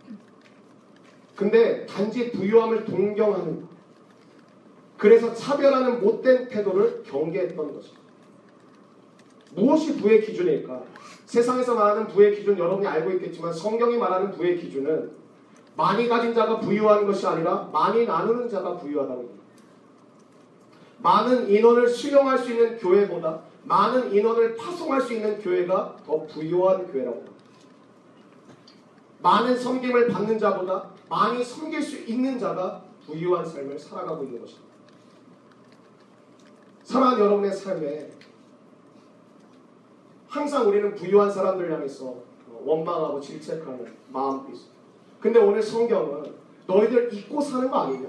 근데 1.36 1.86
단지 1.86 2.32
부유함을 2.32 2.86
동경하는 2.86 3.62
것. 3.62 3.68
그래서 4.98 5.34
차별하는 5.34 6.02
못된 6.02 6.48
태도를 6.48 7.04
경계했던 7.04 7.74
것입니다. 7.74 8.06
무엇이 9.54 9.98
부의 9.98 10.22
기준일까? 10.22 10.84
세상에서 11.26 11.76
말하는 11.76 12.08
부의 12.08 12.36
기준 12.36 12.58
여러분이 12.58 12.88
알고 12.88 13.12
있겠지만 13.12 13.52
성경이 13.52 13.98
말하는 13.98 14.32
부의 14.32 14.58
기준은 14.58 15.12
많이 15.76 16.08
가진 16.08 16.34
자가 16.34 16.60
부유한 16.60 17.06
것이 17.06 17.26
아니라 17.26 17.70
많이 17.74 18.06
나누는 18.06 18.48
자가 18.48 18.78
부유하다고 18.78 19.20
합니다. 19.20 19.45
많은 21.00 21.50
인원을 21.50 21.88
수용할 21.88 22.38
수 22.38 22.52
있는 22.52 22.78
교회보다 22.78 23.42
많은 23.64 24.14
인원을 24.14 24.56
파송할 24.56 25.02
수 25.02 25.14
있는 25.14 25.40
교회가 25.40 25.98
더 26.06 26.26
부유한 26.26 26.92
교회라고 26.92 27.18
합니다. 27.18 27.34
많은 29.22 29.58
섬김을 29.58 30.08
받는 30.10 30.38
자보다 30.38 30.92
많이 31.10 31.44
섬길 31.44 31.82
수 31.82 31.98
있는 32.04 32.38
자가 32.38 32.84
부유한 33.06 33.46
삶을 33.46 33.78
살아가고 33.78 34.24
있는 34.24 34.42
것입니다. 34.42 34.66
사랑하는 36.84 37.26
여러분의 37.26 37.52
삶에 37.52 38.12
항상 40.28 40.68
우리는 40.68 40.94
부유한 40.94 41.32
사람들 41.32 41.72
향해서 41.72 42.16
원망하고 42.64 43.20
질책하는 43.20 43.96
마음도 44.10 44.52
있습니다. 44.52 44.76
근데 45.20 45.40
오늘 45.40 45.62
성경은 45.64 46.36
너희들 46.68 47.14
잊고 47.14 47.42
사는 47.42 47.70
거 47.70 47.78
아니냐? 47.80 48.05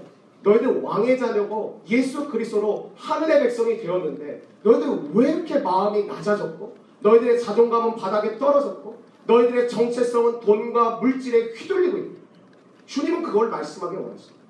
너희들 0.46 0.80
왕의 0.80 1.18
자녀고 1.18 1.82
예수 1.88 2.28
그리스도로 2.28 2.92
하늘의 2.96 3.42
백성이 3.42 3.80
되었는데 3.80 4.42
너희들 4.62 5.11
왜 5.12 5.32
이렇게 5.32 5.59
마음이 5.59 6.04
낮아졌고 6.04 6.76
너희들의 7.00 7.40
자존감은 7.40 7.96
바닥에 7.96 8.38
떨어졌고 8.38 8.96
너희들의 9.26 9.68
정체성은 9.68 10.38
돈과 10.38 10.98
물질에 10.98 11.52
휘둘리고 11.52 11.98
있다. 11.98 12.20
주님은 12.87 13.24
그걸 13.24 13.48
말씀하기 13.48 13.96
원하십니다. 13.96 14.46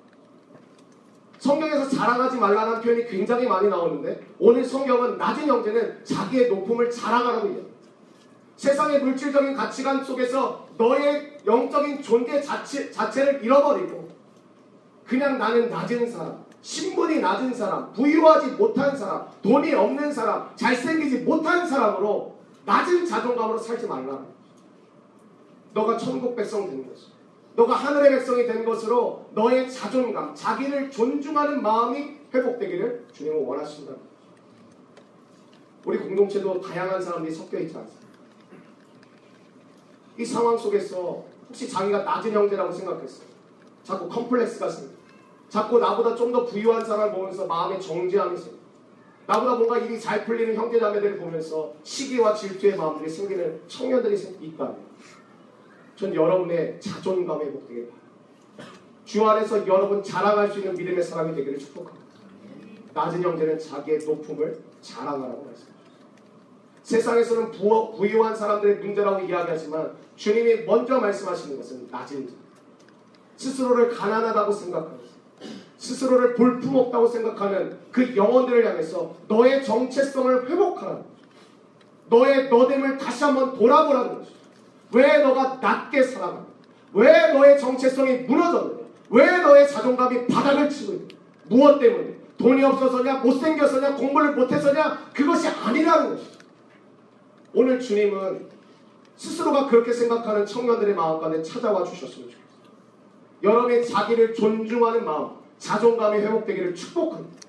성경에서 1.39 1.89
자랑하지 1.89 2.37
말라는 2.37 2.81
표현이 2.81 3.07
굉장히 3.07 3.47
많이 3.47 3.67
나오는데 3.67 4.21
오늘 4.37 4.63
성경은 4.63 5.17
낮은 5.17 5.47
형제는 5.47 6.03
자기의 6.03 6.49
높음을 6.49 6.91
자랑하라고 6.91 7.47
얘기합니다. 7.47 7.77
세상의 8.55 9.03
물질적인 9.03 9.55
가치관 9.55 10.03
속에서 10.03 10.67
너의 10.77 11.37
영적인 11.45 12.03
존재 12.03 12.39
자체, 12.39 12.91
자체를 12.91 13.43
잃어버리고 13.43 14.07
그냥 15.07 15.37
나는 15.37 15.69
낮은 15.69 16.11
사람, 16.11 16.45
신분이 16.61 17.19
낮은 17.19 17.53
사람, 17.53 17.93
부유하지 17.93 18.51
못한 18.51 18.95
사람, 18.95 19.25
돈이 19.41 19.73
없는 19.73 20.11
사람, 20.11 20.53
잘생기지 20.55 21.19
못한 21.19 21.65
사람으로 21.65 22.35
낮은 22.65 23.05
자존감으로 23.05 23.57
살지 23.57 23.87
말라. 23.87 24.25
너가 25.73 25.97
천국 25.97 26.35
백성 26.35 26.67
된 26.69 26.85
것이. 26.87 27.07
너가 27.55 27.73
하늘의 27.73 28.11
백성이 28.11 28.45
된 28.45 28.65
것으로 28.65 29.29
너의 29.33 29.71
자존감, 29.71 30.35
자기를 30.35 30.91
존중하는 30.91 31.61
마음이 31.61 32.17
회복되기를 32.33 33.07
주님은 33.13 33.45
원하신다. 33.45 33.93
우리 35.85 35.97
공동체도 35.99 36.59
다양한 36.59 37.01
사람들이 37.01 37.33
섞여 37.33 37.57
있지 37.59 37.77
않습니까? 37.77 38.07
이 40.17 40.25
상황 40.25 40.57
속에서 40.57 41.23
혹시 41.47 41.69
자기가 41.69 42.03
낮은 42.03 42.33
형제라고 42.33 42.71
생각했어요. 42.73 43.27
자꾸 43.83 44.09
컴플렉스가 44.09 44.69
생겨. 44.69 44.96
자꾸 45.49 45.79
나보다 45.79 46.15
좀 46.15 46.31
더 46.31 46.45
부유한 46.45 46.83
사람을 46.83 47.13
보면서 47.13 47.45
마음에 47.47 47.79
생겨. 47.79 48.57
나보다 49.25 49.55
뭔가 49.55 49.77
일이 49.77 49.99
잘 49.99 50.25
풀리는 50.25 50.55
형제자매들을 50.55 51.17
보면서 51.17 51.73
시기와 51.83 52.33
질투의 52.33 52.75
마음들이 52.77 53.09
생기는 53.09 53.61
청년들이 53.67 54.15
있다면 54.17 54.77
전 55.95 56.13
여러분의 56.13 56.79
자존감이 56.79 57.45
회복되길 57.45 57.87
바랍니다. 57.89 58.07
주 59.05 59.25
안에서 59.25 59.65
여러분 59.67 60.03
자랑할 60.03 60.49
수 60.51 60.59
있는 60.59 60.75
믿음의 60.75 61.03
사람이 61.03 61.35
되기를 61.35 61.57
축복합니다. 61.59 62.05
낮은 62.93 63.21
형제는 63.23 63.57
자기의 63.59 63.99
높음을 63.99 64.59
자랑하라고 64.81 65.45
말씀합니다. 65.45 65.77
세상에서는 66.83 67.51
부, 67.51 67.93
부유한 67.97 68.35
사람들의 68.35 68.77
문제라고 68.79 69.25
이야기하지만 69.25 69.91
주님이 70.15 70.63
먼저 70.63 70.99
말씀하시는 70.99 71.57
것은 71.57 71.87
낮은 71.91 72.27
자. 72.27 72.33
스스로를 73.35 73.89
가난하다고 73.89 74.51
생각하면서 74.51 75.06
스스로를 75.87 76.35
볼품없다고 76.35 77.07
생각하는 77.07 77.77
그 77.91 78.15
영혼들을 78.15 78.65
향해서 78.65 79.15
너의 79.27 79.63
정체성을 79.63 80.49
회복하라는 80.49 81.01
거죠. 81.01 81.17
너의 82.09 82.49
너됨을 82.49 82.97
다시 82.97 83.23
한번 83.23 83.57
돌아보라는 83.57 84.15
거죠. 84.15 84.31
왜 84.91 85.19
너가 85.19 85.59
낮게 85.61 86.03
살아가냐? 86.03 86.45
왜 86.93 87.33
너의 87.33 87.59
정체성이 87.59 88.19
무너졌느냐? 88.19 88.87
왜 89.09 89.37
너의 89.37 89.67
자존감이 89.69 90.27
바닥을 90.27 90.69
치고 90.69 90.93
있느냐? 90.93 91.15
무엇 91.45 91.79
때문에? 91.79 92.15
돈이 92.37 92.63
없어서냐? 92.63 93.19
못생겨서냐? 93.19 93.95
공부를 93.95 94.35
못해서냐? 94.35 95.09
그것이 95.13 95.47
아니라는 95.47 96.09
것이죠. 96.09 96.37
오늘 97.53 97.79
주님은 97.79 98.45
스스로가 99.15 99.67
그렇게 99.67 99.91
생각하는 99.91 100.45
청년들의 100.45 100.93
마음 100.93 101.19
가운데 101.19 101.41
찾아와 101.41 101.83
주셨으면 101.83 102.29
좋겠어요. 102.29 102.47
여러분의 103.41 103.85
자기를 103.85 104.33
존중하는 104.33 105.05
마음, 105.05 105.46
자존감이 105.59 106.19
회복되기를 106.19 106.75
축복합니다. 106.75 107.47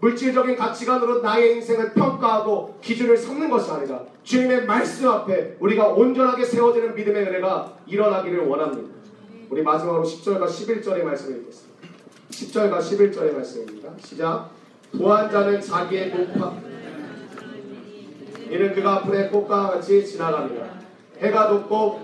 물질적인 0.00 0.56
가치관으로 0.56 1.22
나의 1.22 1.56
인생을 1.56 1.94
평가하고 1.94 2.78
기준을 2.82 3.16
삼는 3.16 3.48
것이 3.48 3.70
아니라 3.70 4.02
주님의 4.22 4.66
말씀 4.66 5.08
앞에 5.08 5.56
우리가 5.60 5.88
온전하게 5.88 6.44
세워지는 6.44 6.94
믿음의 6.94 7.22
은혜가 7.22 7.78
일어나기를 7.86 8.46
원합니다. 8.46 8.92
우리 9.48 9.62
마지막으로 9.62 10.02
10절과 10.02 10.46
11절의 10.46 11.02
말씀을 11.04 11.40
읽겠습니다. 11.40 11.74
10절과 12.30 12.78
11절의 12.80 13.32
말씀입니다. 13.34 13.90
시작. 13.98 14.50
부한 14.92 15.30
자는 15.30 15.60
자기의 15.60 16.10
높아 16.10 16.54
이는 18.50 18.74
그가 18.74 19.02
불의 19.02 19.30
꽃과 19.30 19.70
같이 19.70 20.04
지나갑니다. 20.06 20.66
해가 21.18 21.48
돋고 21.48 22.00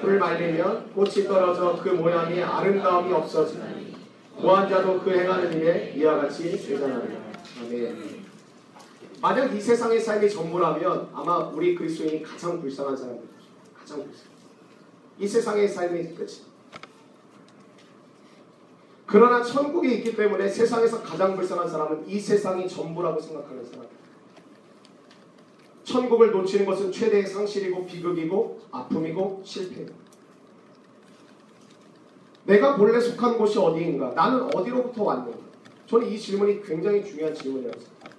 불 0.00 0.18
말리면 0.18 0.92
꽃이 0.94 1.24
떨어져 1.24 1.80
그 1.82 1.90
모양이 1.90 2.42
아름다움이 2.42 3.12
없어지니 3.12 3.96
무한 4.38 4.68
자도 4.68 5.00
그 5.00 5.10
행하는 5.10 5.52
일에 5.52 5.92
이와 5.96 6.22
같이 6.22 6.50
되잖아요. 6.50 7.02
아멘. 7.60 8.20
만약 9.20 9.54
이 9.54 9.60
세상의 9.60 10.00
삶이 10.00 10.30
전부라면 10.30 11.10
아마 11.12 11.38
우리 11.48 11.74
그리스도인이 11.74 12.22
가장 12.22 12.60
불쌍한 12.60 12.96
사람이죠. 12.96 13.26
가장 13.78 14.02
불쌍. 14.04 14.24
이 15.18 15.28
세상의 15.28 15.68
삶이 15.68 16.14
끝이. 16.14 16.50
그러나 19.04 19.42
천국이 19.42 19.96
있기 19.96 20.16
때문에 20.16 20.48
세상에서 20.48 21.02
가장 21.02 21.36
불쌍한 21.36 21.68
사람은 21.68 22.08
이 22.08 22.18
세상이 22.18 22.66
전부라고 22.66 23.20
생각하는 23.20 23.62
사람. 23.66 23.86
천국을 25.90 26.30
놓치는 26.30 26.64
것은 26.64 26.92
최대의 26.92 27.26
상실이고 27.26 27.84
비극이고 27.84 28.60
아픔이고 28.70 29.42
실패이고 29.44 29.92
내가 32.44 32.76
본래 32.76 33.00
속한 33.00 33.36
곳이 33.36 33.58
어디인가? 33.58 34.12
나는 34.14 34.42
어디로부터 34.54 35.04
왔는가? 35.04 35.38
저는 35.86 36.08
이 36.08 36.18
질문이 36.18 36.62
굉장히 36.62 37.04
중요한 37.04 37.34
질문이라고 37.34 37.78
생각합니다. 37.80 38.10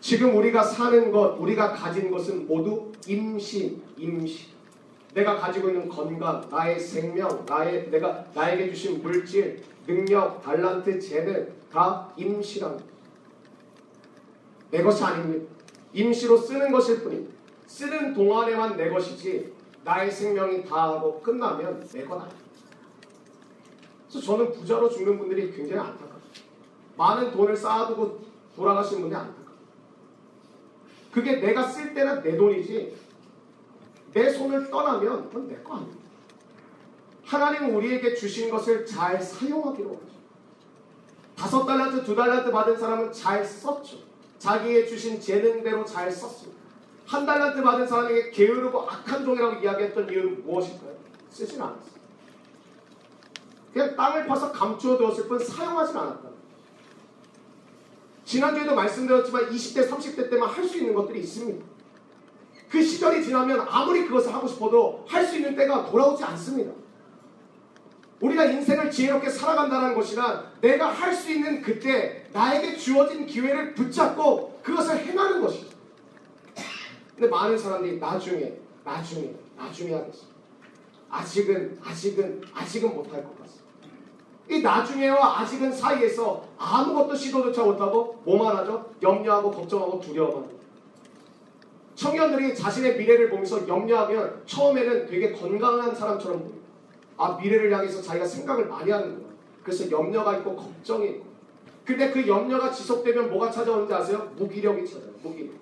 지금 0.00 0.36
우리가 0.36 0.62
사는 0.62 1.10
것, 1.10 1.36
우리가 1.38 1.72
가진 1.72 2.10
것은 2.10 2.46
모두 2.46 2.92
임시, 3.06 3.80
임시. 3.96 4.46
내가 5.12 5.36
가지고 5.36 5.68
있는 5.68 5.88
건강, 5.88 6.46
나의 6.50 6.78
생명, 6.78 7.44
나의 7.46 7.90
내가 7.90 8.24
나에게 8.34 8.70
주신 8.70 9.02
물질, 9.02 9.62
능력, 9.86 10.42
달란트, 10.42 11.00
재능 11.00 11.52
다 11.72 12.08
임시란 12.16 12.80
내 14.70 14.82
것이 14.82 15.02
아닙니다. 15.02 15.55
임시로 15.96 16.36
쓰는 16.36 16.70
것일 16.70 17.02
뿐입니다. 17.02 17.34
쓰는 17.66 18.12
동안에만 18.12 18.76
내 18.76 18.90
것이지 18.90 19.52
나의 19.82 20.10
생명이 20.10 20.64
다 20.64 20.90
하고 20.90 21.20
끝나면 21.22 21.88
내것 21.92 22.20
아닙니다. 22.20 22.46
그래서 24.08 24.26
저는 24.26 24.52
부자로 24.52 24.90
죽는 24.90 25.18
분들이 25.18 25.50
굉장히 25.52 25.80
안타깝습니다. 25.80 26.42
많은 26.96 27.30
돈을 27.32 27.56
쌓아두고 27.56 28.20
돌아가시는 28.54 29.00
분들이 29.02 29.18
안타깝습니다. 29.18 29.56
그게 31.12 31.36
내가 31.36 31.66
쓸 31.66 31.94
때는 31.94 32.22
내 32.22 32.36
돈이지 32.36 32.94
내 34.12 34.30
손을 34.30 34.70
떠나면 34.70 35.28
그건 35.28 35.48
내 35.48 35.62
거 35.62 35.76
아닙니다. 35.76 36.00
하나님은 37.24 37.74
우리에게 37.74 38.14
주신 38.14 38.50
것을 38.50 38.84
잘 38.86 39.20
사용하기로 39.20 39.88
하죠. 39.94 40.06
다섯 41.34 41.64
달란트, 41.66 42.04
두 42.04 42.14
달란트 42.14 42.50
받은 42.52 42.78
사람은 42.78 43.12
잘 43.12 43.44
썼죠. 43.44 44.05
자기의 44.38 44.88
주신 44.88 45.20
재능대로 45.20 45.84
잘 45.84 46.10
썼습니다. 46.10 46.60
한 47.06 47.24
달란트 47.24 47.62
받은 47.62 47.86
사람에게 47.86 48.30
게으르고 48.30 48.80
악한 48.82 49.24
종이라고 49.24 49.62
이야기했던 49.62 50.10
이유는 50.10 50.44
무엇일까요? 50.44 50.96
쓰진 51.30 51.60
않았어요. 51.62 51.96
그냥 53.72 53.94
땅을 53.96 54.26
파서 54.26 54.50
감추어 54.52 54.96
두었을 54.96 55.28
뿐 55.28 55.38
사용하진 55.38 55.96
않았다. 55.96 56.28
지난주에도 58.24 58.74
말씀드렸지만 58.74 59.50
20대, 59.50 59.88
30대 59.88 60.30
때만 60.30 60.48
할 60.48 60.64
수 60.66 60.78
있는 60.78 60.94
것들이 60.94 61.20
있습니다. 61.20 61.64
그 62.68 62.82
시절이 62.82 63.22
지나면 63.22 63.60
아무리 63.68 64.04
그것을 64.06 64.34
하고 64.34 64.48
싶어도 64.48 65.04
할 65.06 65.24
수 65.24 65.36
있는 65.36 65.54
때가 65.54 65.88
돌아오지 65.88 66.24
않습니다. 66.24 66.72
우리가 68.20 68.44
인생을 68.46 68.90
지혜롭게 68.90 69.28
살아간다는 69.28 69.94
것이란 69.94 70.52
내가 70.60 70.88
할 70.88 71.12
수 71.14 71.30
있는 71.32 71.60
그때 71.60 72.26
나에게 72.32 72.76
주어진 72.76 73.26
기회를 73.26 73.74
붙잡고 73.74 74.60
그것을 74.62 74.98
행하는 74.98 75.40
것이죠. 75.42 75.76
근데 77.14 77.28
많은 77.28 77.56
사람들이 77.56 77.98
나중에, 77.98 78.54
나중에, 78.84 79.34
나중에 79.56 79.94
하겠습니다. 79.94 80.36
아직은, 81.10 81.78
아직은, 81.82 82.42
아직은 82.54 82.94
못할 82.94 83.24
것 83.24 83.38
같습니다. 83.40 83.66
이 84.48 84.60
나중에와 84.60 85.40
아직은 85.40 85.72
사이에서 85.72 86.46
아무것도 86.58 87.14
시도조차 87.14 87.62
못하고 87.64 88.20
뭐만 88.24 88.56
하죠? 88.58 88.90
염려하고 89.02 89.50
걱정하고 89.50 90.00
두려워하는 90.00 90.56
청년들이 91.94 92.54
자신의 92.54 92.98
미래를 92.98 93.30
보면서 93.30 93.66
염려하면 93.66 94.42
처음에는 94.46 95.06
되게 95.06 95.32
건강한 95.32 95.94
사람처럼 95.94 96.40
보입니 96.40 96.55
다. 97.16 97.24
아 97.24 97.38
미래를 97.40 97.72
향해서 97.72 98.02
자기가 98.02 98.26
생각을 98.26 98.66
많이 98.66 98.90
하는구나. 98.90 99.26
그래서 99.62 99.90
염려가 99.90 100.36
있고 100.38 100.56
걱정이 100.56 101.08
있고. 101.10 101.26
근데 101.84 102.10
그 102.10 102.26
염려가 102.26 102.70
지속되면 102.70 103.30
뭐가 103.30 103.50
찾아오는지 103.50 103.94
아세요? 103.94 104.30
무기력이 104.36 104.86
찾아요. 104.86 105.10
무기력. 105.22 105.54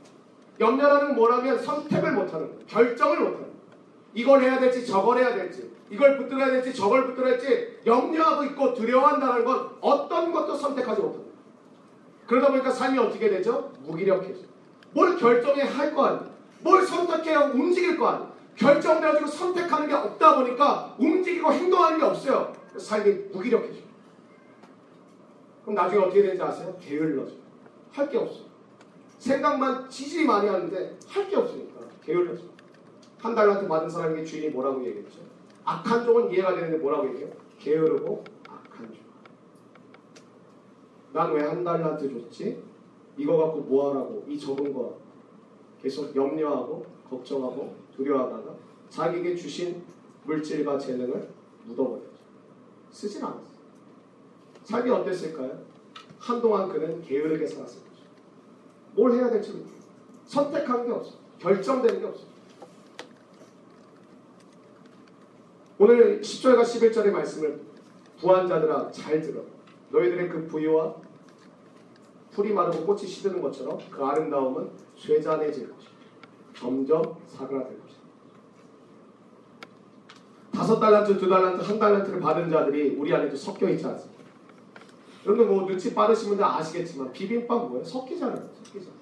염려라는 0.60 1.14
뭐라면 1.14 1.58
선택을 1.58 2.12
못하는 2.12 2.46
거예요. 2.48 2.60
결정을 2.66 3.18
못하는 3.18 3.40
거예요. 3.40 3.54
이걸 4.14 4.42
해야 4.42 4.58
될지 4.58 4.86
저걸 4.86 5.18
해야 5.18 5.34
될지 5.34 5.70
이걸 5.90 6.16
붙들어야 6.18 6.46
될지 6.46 6.72
저걸 6.72 7.06
붙들어야 7.08 7.36
될지 7.36 7.78
염려하고 7.84 8.44
있고 8.44 8.72
두려워한다는 8.74 9.44
건 9.44 9.70
어떤 9.80 10.32
것도 10.32 10.54
선택하지 10.56 11.00
못합니다. 11.02 11.34
그러다 12.26 12.48
보니까 12.48 12.70
삶이 12.70 12.98
어떻게 12.98 13.28
되죠? 13.28 13.72
무기력해져. 13.82 14.40
뭘 14.92 15.16
결정해야 15.16 15.66
할 15.66 15.94
거 15.94 16.04
아니에요. 16.04 16.32
뭘 16.62 16.86
선택해야 16.86 17.40
움직일 17.52 17.98
거 17.98 18.06
아니에요. 18.08 18.32
결정되어지고 18.56 19.26
선택하는 19.26 19.88
게 19.88 19.94
없다 19.94 20.36
보니까 20.36 20.94
움직이고 20.98 21.52
행동하는 21.52 21.98
게 21.98 22.04
없어요. 22.04 22.52
삶이 22.76 23.10
무기력해져. 23.32 23.80
그럼 25.62 25.74
나중에 25.74 26.02
어떻게 26.02 26.22
되는지 26.22 26.42
아세요? 26.42 26.76
게을러져. 26.80 27.32
할 27.92 28.08
게 28.10 28.18
없어. 28.18 28.40
생각만 29.18 29.88
지질이 29.88 30.26
많이 30.26 30.48
하는데 30.48 30.98
할 31.08 31.28
게 31.28 31.36
없으니까 31.36 31.80
게을러져. 32.04 32.42
한 33.18 33.34
달란트 33.34 33.66
받은 33.68 33.88
사람에게 33.88 34.24
주인이 34.24 34.50
뭐라고 34.50 34.84
얘기했죠? 34.84 35.20
악한 35.64 36.04
종은 36.04 36.30
이해가 36.30 36.54
되는데 36.54 36.76
뭐라고 36.78 37.08
얘기해요? 37.08 37.30
게으르고 37.58 38.22
악한 38.46 38.92
종. 38.92 38.96
난왜 41.12 41.42
한 41.44 41.64
달란트 41.64 42.08
줬지? 42.12 42.62
이거 43.16 43.36
갖고 43.38 43.60
뭐하라고 43.60 44.24
이 44.28 44.38
적은 44.38 44.74
거 44.74 44.98
계속 45.80 46.14
염려하고 46.14 46.84
걱정하고 47.08 47.74
두려워하다가 47.96 48.54
자기에게 48.90 49.34
주신 49.36 49.82
물질과 50.24 50.78
재능을 50.78 51.28
묻어버렸죠. 51.64 52.08
쓰진 52.90 53.24
않았어요. 53.24 53.54
삶이 54.64 54.90
어땠을까요? 54.90 55.62
한동안 56.18 56.68
그는 56.68 57.02
게으르게 57.02 57.46
살았을 57.46 57.82
거죠. 57.82 58.02
뭘 58.94 59.12
해야 59.12 59.30
될지 59.30 59.50
모르고 59.50 59.70
선택하는 60.26 60.86
게 60.86 60.92
없어. 60.92 61.12
결정되는 61.38 62.00
게 62.00 62.06
없어. 62.06 62.24
오늘 65.78 66.20
10절과 66.20 66.62
11절의 66.62 67.10
말씀을 67.10 67.60
부한 68.18 68.48
자들아 68.48 68.90
잘 68.90 69.20
들어. 69.20 69.42
너희들의 69.90 70.28
그 70.28 70.46
부유와 70.46 70.94
풀이 72.30 72.52
마르고 72.52 72.86
꽃이 72.86 73.06
시드는 73.06 73.42
것처럼 73.42 73.78
그 73.90 74.02
아름다움은 74.02 74.70
쇠잔해질 74.96 75.70
것이다. 75.70 75.90
점점 76.56 77.16
사그라들 77.26 77.78
것이다. 77.80 77.83
다섯 80.54 80.78
달란트, 80.78 81.18
두 81.18 81.28
달란트, 81.28 81.62
한 81.62 81.78
달란트를 81.78 82.20
받은 82.20 82.48
자들이 82.48 82.96
우리 82.96 83.12
안에도 83.12 83.36
섞여 83.36 83.68
있지 83.68 83.84
않습니까? 83.84 84.22
여러분들 85.26 85.52
뭐 85.52 85.66
눈치 85.66 85.92
빠르신 85.94 86.28
분들 86.28 86.44
아시겠지만 86.44 87.12
비빔밥 87.12 87.68
뭐예요? 87.68 87.84
섞이잖아요. 87.84 88.48
섞이잖아요. 88.62 88.94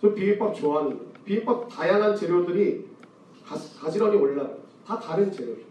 저 0.00 0.14
비빔밥 0.14 0.54
좋아하는 0.54 0.96
거예요. 0.96 1.12
비빔밥 1.24 1.68
다양한 1.68 2.16
재료들이 2.16 2.86
가, 3.44 3.56
가지런히 3.80 4.16
올라가요. 4.16 4.56
다 4.86 4.98
다른 4.98 5.30
재료죠. 5.30 5.62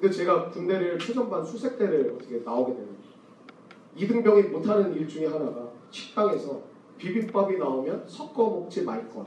근데 0.00 0.14
제가 0.14 0.50
군대를 0.50 0.98
최전반 0.98 1.44
수색대를 1.44 2.14
어떻게 2.14 2.38
나오게 2.38 2.74
되는 2.74 2.88
이등병이 3.96 4.42
못하는 4.44 4.94
일 4.94 5.08
중에 5.08 5.26
하나가 5.26 5.70
식당에서 5.90 6.60
비빔밥이 6.98 7.56
나오면 7.56 8.04
섞어 8.06 8.50
먹지 8.50 8.82
말 8.82 9.08
것. 9.08 9.26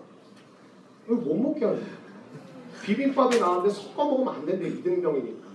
이거 1.05 1.15
못 1.15 1.35
먹게 1.35 1.65
하는 1.65 1.79
거예요. 1.79 2.06
비빔밥이 2.83 3.39
나왔는데 3.39 3.69
섞어 3.69 4.05
먹으면 4.05 4.35
안 4.35 4.45
된대 4.45 4.67
이등병이니까. 4.67 5.47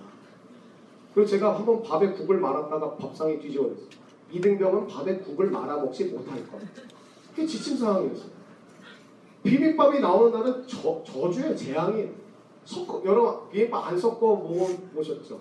그리고 1.14 1.28
제가 1.28 1.56
한번 1.56 1.82
밥에 1.82 2.12
국을 2.12 2.38
말았다가 2.38 2.96
밥상이 2.96 3.38
뒤집어졌어요. 3.38 3.88
이등병은 4.30 4.86
밥에 4.86 5.18
국을 5.18 5.50
말아 5.50 5.76
먹지 5.76 6.06
못할 6.06 6.46
것. 6.48 6.58
그게 7.30 7.46
지침 7.46 7.76
상황이었어요. 7.76 8.30
비빔밥이 9.42 10.00
나오는 10.00 10.32
날은 10.32 10.66
저, 10.66 11.02
저주의 11.04 11.56
재앙이에요. 11.56 12.10
섞어, 12.64 13.02
여러 13.04 13.48
비빔밥 13.50 13.88
안 13.88 13.98
섞어 13.98 14.36
먹어보셨죠? 14.36 15.40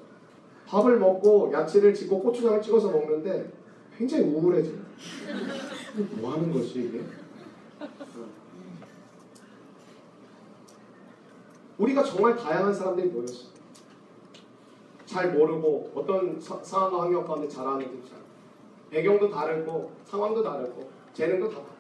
밥을 0.66 1.00
먹고 1.00 1.52
야채를 1.54 1.94
짓고 1.94 2.22
고추장을 2.22 2.62
찍어서 2.62 2.90
먹는데 2.90 3.52
굉장히 3.98 4.24
우울해져요. 4.26 4.80
뭐 6.20 6.34
하는 6.34 6.52
거지 6.52 6.86
이게? 6.86 7.02
우리가 11.82 12.04
정말 12.04 12.36
다양한 12.36 12.72
사람들이 12.72 13.08
모였어. 13.08 13.50
잘 15.06 15.34
모르고 15.34 15.92
어떤 15.96 16.40
사, 16.40 16.64
상황과 16.64 17.04
환경 17.04 17.26
가운데 17.26 17.48
자라는지 17.48 18.02
잘 18.08 18.20
배경도 18.92 19.30
다르고 19.30 19.92
상황도 20.06 20.44
다르고 20.44 20.90
재능도 21.14 21.50
다 21.50 21.56
다르고 21.56 21.72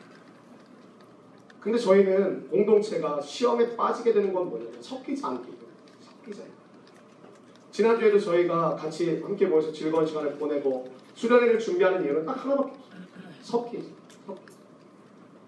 근데 1.60 1.78
저희는 1.78 2.50
공동체가 2.50 3.22
시험에 3.22 3.76
빠지게 3.76 4.12
되는 4.12 4.34
건 4.34 4.50
뭐냐면 4.50 4.82
섞이지 4.82 5.24
않기 5.24 5.52
때문에 5.52 5.78
섞이지 6.02 6.42
않기 6.42 6.54
지난주에도 7.72 8.20
저희가 8.20 8.76
같이 8.76 9.22
함께 9.22 9.46
모여서 9.46 9.72
즐거운 9.72 10.06
시간을 10.06 10.36
보내고 10.38 10.90
수련회를 11.14 11.60
준비하는 11.60 12.04
이유는 12.04 12.26
딱 12.26 12.44
하나밖에 12.44 12.72
없어요. 12.72 13.02
섞이지. 13.42 14.01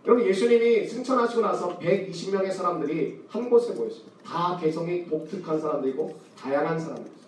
여러분 0.06 0.26
예수님이 0.26 0.86
승천하시고 0.86 1.42
나서 1.42 1.80
120명의 1.80 2.52
사람들이 2.52 3.24
한 3.30 3.50
곳에 3.50 3.74
모였어요. 3.74 4.04
다 4.26 4.58
개성이 4.60 5.08
독특한 5.08 5.60
사람들이고 5.60 6.20
다양한 6.38 6.78
사람들이었어요. 6.78 7.24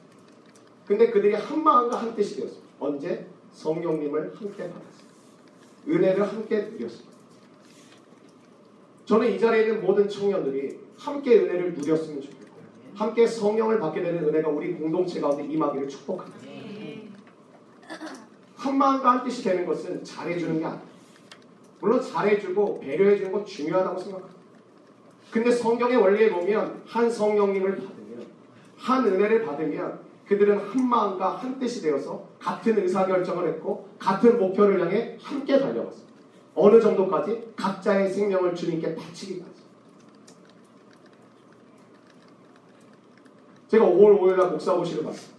근데 0.86 1.10
그들이 1.10 1.34
한 1.34 1.64
마음과 1.64 1.98
한 1.98 2.16
뜻이 2.16 2.36
되었어요. 2.38 2.60
언제? 2.80 3.26
성령님을 3.54 4.36
함께 4.36 4.64
받았어요. 4.64 5.06
은혜를 5.88 6.28
함께 6.28 6.62
누렸어요. 6.64 7.16
저는 9.06 9.34
이 9.34 9.40
자리에 9.40 9.62
있는 9.62 9.82
모든 9.82 10.10
청년들이 10.10 10.78
함께 10.98 11.40
은혜를 11.40 11.74
누렸으면 11.76 12.22
좋겠고요. 12.22 12.46
함께 12.94 13.26
성령을 13.26 13.80
받게 13.80 14.02
되는 14.02 14.28
은혜가 14.28 14.50
우리 14.50 14.74
공동체 14.74 15.22
가운데 15.22 15.46
임하기를 15.46 15.88
축복합니다. 15.88 16.40
한 18.58 18.78
마음과 18.78 19.12
한 19.12 19.24
뜻이 19.24 19.44
되는 19.44 19.66
것은 19.66 20.04
잘해주는 20.04 20.60
게 20.60 20.66
아니에요. 20.66 20.95
물론 21.80 22.02
잘해주고 22.02 22.80
배려해주는 22.80 23.32
건 23.32 23.46
중요하다고 23.46 24.00
생각합니다. 24.00 24.36
근데 25.32 25.52
성경의 25.52 25.98
원리에 25.98 26.32
보면 26.32 26.82
한 26.86 27.10
성령님을 27.10 27.76
받으면 27.76 28.26
한 28.78 29.06
은혜를 29.06 29.46
받으면 29.46 30.00
그들은 30.28 30.58
한 30.58 30.90
마음과 30.90 31.38
한 31.38 31.60
뜻이 31.60 31.82
되어서 31.82 32.28
같은 32.40 32.78
의사결정을 32.78 33.48
했고 33.50 33.90
같은 34.00 34.40
목표를 34.40 34.82
향해 34.82 35.18
함께 35.22 35.60
달려갔어요. 35.60 36.06
어느 36.56 36.80
정도까지 36.80 37.54
각자의 37.56 38.10
생명을 38.10 38.56
주님께 38.56 38.96
바치기까지. 38.96 39.66
제가 43.68 43.86
5월 43.86 44.20
5일날 44.20 44.52
목사고시를 44.52 45.04
봤어요. 45.04 45.36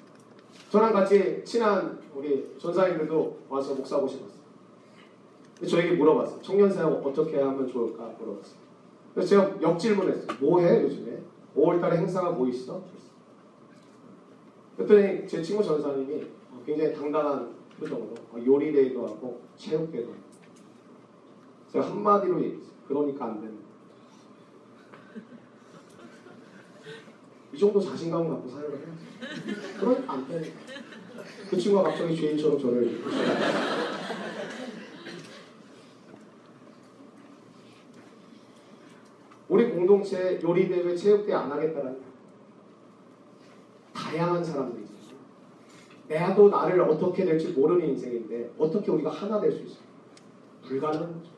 저랑 0.70 0.92
같이 0.92 1.42
친한 1.44 1.98
우리 2.14 2.56
전사님들도 2.60 3.46
와서 3.48 3.74
목사고시 3.74 4.20
봤어요. 4.20 4.35
저에게 5.64 5.92
물어봤어요. 5.96 6.42
청년 6.42 6.70
사역 6.70 7.06
어떻게 7.06 7.40
하면 7.40 7.66
좋을까 7.66 8.04
물어봤어요. 8.18 8.58
그래서 9.14 9.28
제가 9.28 9.62
역질문했어요. 9.62 10.38
뭐해 10.40 10.82
요즘에? 10.82 11.22
5월달에 11.56 11.96
행사가 11.96 12.32
뭐 12.32 12.46
있어? 12.48 12.82
그랬더니 14.76 15.26
제 15.26 15.42
친구 15.42 15.64
전사님이 15.64 16.26
굉장히 16.66 16.92
당당한 16.92 17.54
표정으로 17.78 18.14
요리대회도 18.44 19.06
하고 19.06 19.40
체육대회도 19.56 20.08
하고 20.08 20.20
제가 21.72 21.90
한마디로 21.90 22.42
얘기했어요. 22.42 22.72
그러니까 22.86 23.24
안 23.24 23.40
된다. 23.40 23.66
이 27.52 27.58
정도 27.58 27.80
자신감을 27.80 28.28
갖고 28.28 28.48
사역을 28.50 28.78
해야죠. 28.78 29.78
그러니까 29.80 30.12
안 30.12 30.28
되니까. 30.28 30.56
그 31.48 31.56
친구가 31.56 31.84
갑자기 31.84 32.14
죄인처럼 32.14 32.58
저를 32.58 33.02
우리 39.48 39.64
공동체 39.86 40.38
요리 40.42 40.68
대회 40.68 40.94
체육 40.96 41.24
대회 41.24 41.36
안 41.36 41.50
하겠다라는. 41.50 41.96
다양한 43.94 44.44
사람들이 44.44 44.84
있어요. 44.84 45.16
내도 46.08 46.48
나를 46.48 46.80
어떻게 46.80 47.24
될지 47.24 47.48
모르는 47.48 47.88
인생인데 47.88 48.52
어떻게 48.58 48.90
우리가 48.90 49.10
하나 49.10 49.40
될 49.40 49.52
수 49.52 49.62
있어요? 49.62 49.86
불가능한 50.66 51.14
거죠. 51.14 51.30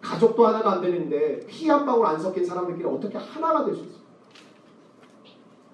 가족도 0.00 0.46
하나가 0.46 0.72
안 0.74 0.80
되는데 0.80 1.40
피 1.46 1.68
한 1.68 1.84
방울 1.84 2.06
안 2.06 2.18
섞인 2.18 2.44
사람들끼리 2.44 2.86
어떻게 2.86 3.18
하나가 3.18 3.64
될 3.64 3.74
수 3.74 3.82
있어요? 3.84 3.98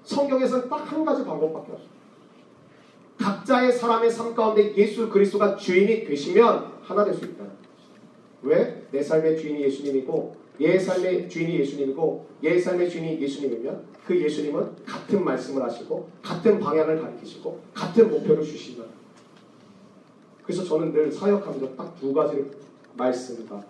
성경에서는 0.03 0.69
딱 0.69 0.77
한 0.85 1.05
가지 1.05 1.25
방법밖에 1.25 1.73
없어요. 1.73 1.89
각자의 3.19 3.73
사람의 3.73 4.11
삶 4.11 4.35
가운데 4.35 4.75
예수 4.77 5.09
그리스도가 5.09 5.57
주인이 5.57 6.05
되시면 6.05 6.73
하나 6.83 7.05
될 7.05 7.15
수 7.15 7.25
있다. 7.25 7.45
왜? 8.43 8.87
내 8.91 9.03
삶의 9.03 9.39
주인이 9.39 9.63
예수님이고 9.63 10.44
얘 10.61 10.79
삶의 10.79 11.29
주인이 11.29 11.59
예수님이고 11.59 12.27
얘 12.45 12.59
삶의 12.59 12.89
주인이 12.89 13.21
예수님이면 13.21 13.85
그 14.07 14.21
예수님은 14.21 14.85
같은 14.85 15.25
말씀을 15.25 15.63
하시고 15.63 16.09
같은 16.23 16.61
방향을 16.61 17.01
가리키시고 17.01 17.61
같은 17.75 18.11
목표를 18.11 18.43
주신다. 18.45 18.85
그래서 20.45 20.63
저는 20.63 20.93
늘 20.93 21.11
사역하면서 21.11 21.75
딱 21.75 21.95
두 21.99 22.13
가지를 22.13 22.51
말씀과 22.97 23.65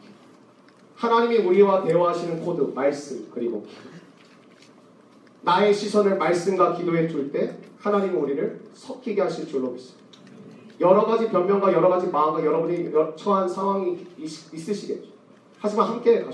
하나님이 0.97 1.39
우리와 1.39 1.85
대화하시는 1.85 2.45
코드 2.45 2.63
말씀 2.75 3.29
그리고 3.31 3.65
나의 5.43 5.73
시선을 5.73 6.17
말씀과 6.17 6.77
기도에 6.77 7.07
둘 7.07 7.31
때 7.31 7.57
하나님은 7.79 8.17
우리를 8.17 8.61
섞이게 8.73 9.21
하실 9.23 9.47
줄로 9.47 9.71
믿습니다. 9.71 10.05
여러 10.81 11.05
가지 11.05 11.29
변명과 11.29 11.73
여러 11.73 11.89
가지 11.89 12.09
마음과 12.09 12.45
여러분이 12.45 12.91
처한 13.17 13.49
상황이 13.49 14.07
있, 14.19 14.55
있으시겠죠. 14.55 15.09
하지만 15.59 15.89
함께 15.89 16.25
좋 16.25 16.31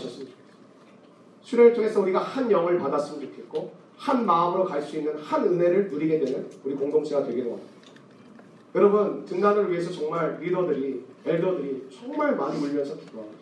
수련을 1.50 1.72
통해서 1.72 2.00
우리가 2.00 2.20
한 2.20 2.48
영을 2.50 2.78
받았으면 2.78 3.20
좋겠고 3.22 3.72
한 3.96 4.24
마음으로 4.24 4.64
갈 4.64 4.80
수 4.82 4.96
있는 4.96 5.18
한 5.18 5.44
은혜를 5.44 5.90
누리게 5.90 6.20
되는 6.20 6.48
우리 6.64 6.74
공동체가 6.76 7.24
되기를 7.24 7.50
원합니다. 7.50 7.80
여러분 8.76 9.24
등단을 9.24 9.70
위해서 9.70 9.90
정말 9.90 10.38
리더들이 10.40 11.04
엘더들이 11.26 11.88
정말 11.92 12.36
많이 12.36 12.56
울면서 12.56 12.96
기도합니다. 12.96 13.38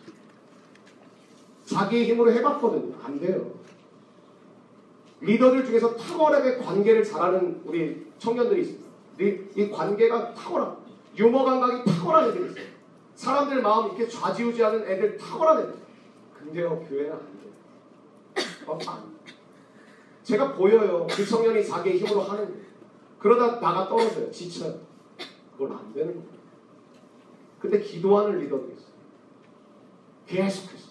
자기의 1.67 2.07
힘으로 2.07 2.33
해봤거든요. 2.33 2.95
안 3.05 3.21
돼요. 3.21 3.53
리더들 5.21 5.67
중에서 5.67 5.95
탁월하게 5.95 6.57
관계를 6.59 7.05
잘하는 7.05 7.61
우리 7.67 8.07
청년들이 8.19 8.63
있습니다. 8.63 8.89
이, 9.21 9.39
이 9.55 9.71
관계가 9.71 10.33
탁월한 10.33 10.77
유머 11.19 11.45
감각이 11.45 11.85
탁월한 11.85 12.31
애들이 12.31 12.51
있어요. 12.51 12.65
사람들 13.17 13.61
마음 13.61 13.89
이렇게 13.89 14.09
좌지우지하는 14.09 14.89
애들 14.89 15.19
탁월한 15.19 15.59
애들. 15.63 15.75
근데요 16.39 16.87
교회는 16.89 17.13
안 17.13 17.19
돼요. 17.19 17.49
어. 18.73 18.79
제가 20.23 20.55
보여요. 20.55 21.07
그 21.11 21.25
청년이 21.25 21.65
자기의 21.65 21.99
힘으로 21.99 22.21
하는. 22.23 22.67
그러다 23.19 23.61
나가 23.61 23.89
떨어져요. 23.89 24.31
지쳐요. 24.31 24.75
그건 25.53 25.77
안 25.77 25.93
되는 25.93 26.13
거예요. 26.13 26.39
근데 27.61 27.81
기도하는 27.81 28.39
리더들이 28.39 28.75
있어요. 28.75 28.89
계속해서. 30.27 30.89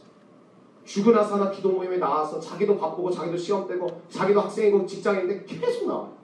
죽으나 0.83 1.23
사나 1.23 1.51
기도 1.51 1.71
모임에 1.71 1.97
나와서 1.97 2.39
자기도 2.39 2.77
바쁘고 2.77 3.11
자기도 3.11 3.37
시험 3.37 3.67
때고 3.67 4.01
자기도 4.09 4.41
학생이고 4.41 4.85
직장인데 4.85 5.45
계속 5.45 5.87
나와요. 5.87 6.17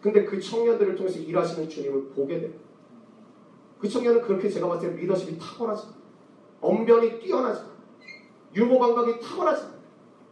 근데 0.00 0.24
그 0.24 0.38
청년들을 0.40 0.94
통해서 0.94 1.18
일하시는 1.18 1.68
주님을 1.68 2.10
보게 2.10 2.40
돼요. 2.40 2.52
그 3.78 3.88
청년은 3.88 4.22
그렇게 4.22 4.48
제가 4.48 4.68
봤을 4.68 4.94
때 4.94 5.00
리더십이 5.00 5.38
탁월하지. 5.38 5.88
언변이 6.60 7.18
뛰어나지. 7.18 7.62
유머 8.54 8.78
감각이 8.78 9.18
탁월하지. 9.20 9.73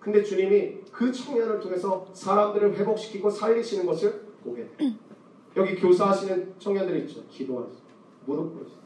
근데 0.03 0.23
주님이 0.23 0.81
그 0.91 1.13
청년을 1.13 1.61
통해서 1.61 2.07
사람들을 2.13 2.75
회복시키고 2.77 3.31
살리시는 3.31 3.87
것을 3.87 4.27
보게 4.43 4.67
돼요. 4.77 4.93
여기 5.57 5.77
교사하시는 5.77 6.55
청년들이 6.59 7.03
있죠. 7.03 7.23
기도하세요. 7.29 7.83
무릎 8.27 8.53
꿇으세요. 8.53 8.79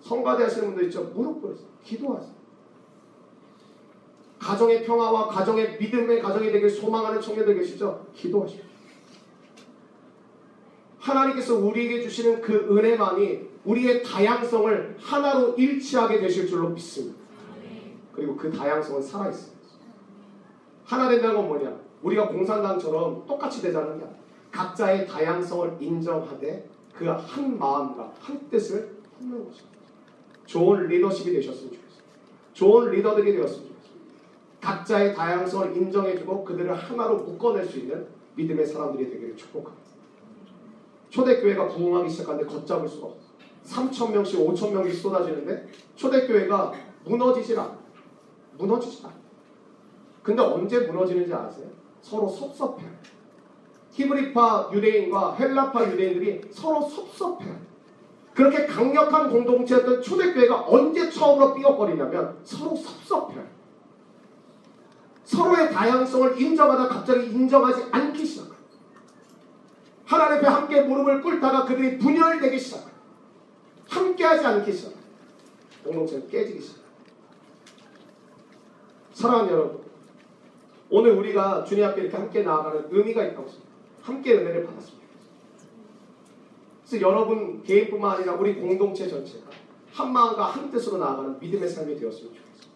성가대 0.00 0.44
하시는 0.44 0.68
분들 0.68 0.84
있죠. 0.84 1.04
무릎 1.14 1.42
꿇으세요. 1.42 1.66
기도하세요. 1.82 2.42
가정의 4.38 4.84
평화와 4.84 5.26
가정의 5.28 5.78
믿음의 5.78 6.20
가정이 6.20 6.52
되길 6.52 6.70
소망하는 6.70 7.20
청년들 7.20 7.58
계시죠? 7.58 8.06
기도하십시오. 8.14 8.64
하나님께서 10.98 11.56
우리에게 11.56 12.02
주시는 12.02 12.42
그 12.42 12.54
은혜만이 12.70 13.50
우리의 13.64 14.04
다양성을 14.04 14.96
하나로 15.00 15.54
일치하게 15.54 16.20
되실 16.20 16.46
줄로 16.46 16.68
믿습니다. 16.70 17.18
그리고 18.12 18.36
그 18.36 18.52
다양성은 18.52 19.02
살아있습니다. 19.02 19.51
하나 20.84 21.08
된다는 21.08 21.36
건 21.36 21.48
뭐냐? 21.48 21.76
우리가 22.02 22.28
공산당처럼 22.28 23.26
똑같이 23.26 23.62
되자는 23.62 23.98
게 23.98 24.04
아니라 24.04 24.08
각자의 24.50 25.06
다양성을 25.06 25.76
인정하되 25.80 26.68
그 26.94 27.04
한 27.10 27.58
마음과 27.58 28.12
한 28.20 28.48
뜻을 28.50 28.96
품는 29.18 29.44
것입니다. 29.46 29.78
좋은 30.46 30.86
리더십이 30.86 31.32
되셨으면 31.32 31.72
좋겠어요. 31.72 32.02
좋은 32.52 32.90
리더들이 32.90 33.32
되었으면 33.32 33.68
좋겠어요. 33.68 33.92
각자의 34.60 35.14
다양성을 35.14 35.76
인정해주고 35.76 36.44
그들을 36.44 36.74
하나로 36.74 37.18
묶어낼 37.18 37.64
수 37.64 37.78
있는 37.78 38.06
믿음의 38.36 38.66
사람들이 38.66 39.10
되기를 39.10 39.36
축복합니다. 39.36 39.82
초대교회가 41.10 41.68
부흥하기 41.68 42.08
시작하는데 42.10 42.46
걷잡을 42.46 42.88
수가 42.88 43.06
없어요. 43.08 43.32
3천 43.66 44.12
명씩 44.12 44.40
5천 44.40 44.72
명씩 44.72 45.00
쏟아지는데 45.00 45.68
초대교회가 45.94 46.72
무너지질 47.04 47.58
않아요. 47.58 47.78
무너지질 48.58 49.06
않아요. 49.06 49.21
근데 50.22 50.42
언제 50.42 50.80
무너지는지 50.80 51.32
아세요? 51.32 51.66
서로 52.00 52.28
섭섭해요. 52.28 52.90
히브리파 53.92 54.70
유대인과 54.72 55.34
헬라파 55.34 55.90
유대인들이 55.90 56.50
서로 56.50 56.82
섭섭해요. 56.82 57.56
그렇게 58.34 58.66
강력한 58.66 59.30
공동체였던 59.30 60.00
초대교회가 60.02 60.64
언제 60.66 61.10
처음으로 61.10 61.54
삐걱거리냐면 61.54 62.38
서로 62.44 62.74
섭섭해요. 62.74 63.44
서로의 65.24 65.70
다양성을 65.70 66.40
인정하다 66.40 66.88
갑자기 66.88 67.26
인정하지 67.26 67.84
않기 67.90 68.24
시작해요. 68.24 68.52
하나님 70.06 70.38
앞에 70.38 70.46
함께 70.46 70.82
무릎을 70.82 71.22
꿇다가 71.22 71.64
그들이 71.64 71.98
분열되기 71.98 72.58
시작해요. 72.58 72.92
함께하지 73.88 74.46
않기 74.46 74.72
시작해요. 74.72 75.02
공동체는 75.84 76.28
깨지기 76.28 76.60
시작해요. 76.60 76.82
사랑하는 79.12 79.52
여러분, 79.52 79.82
오늘 80.94 81.12
우리가 81.12 81.64
주님 81.64 81.84
앞에 81.84 82.02
이렇게 82.02 82.14
함께 82.18 82.42
나아가는 82.42 82.86
의미가 82.90 83.24
있다고 83.24 83.48
생각합니다. 83.48 83.72
함께 84.02 84.34
은혜를 84.34 84.66
받았습니다. 84.66 85.08
그래서 86.86 87.08
여러분 87.08 87.62
개인뿐만 87.62 88.16
아니라 88.18 88.34
우리 88.34 88.56
공동체 88.56 89.08
전체가 89.08 89.46
한 89.90 90.12
마음과 90.12 90.44
한 90.44 90.70
뜻으로 90.70 90.98
나아가는 90.98 91.40
믿음의 91.40 91.66
삶이 91.66 91.96
되었으면 91.96 92.34
좋겠습니다. 92.34 92.68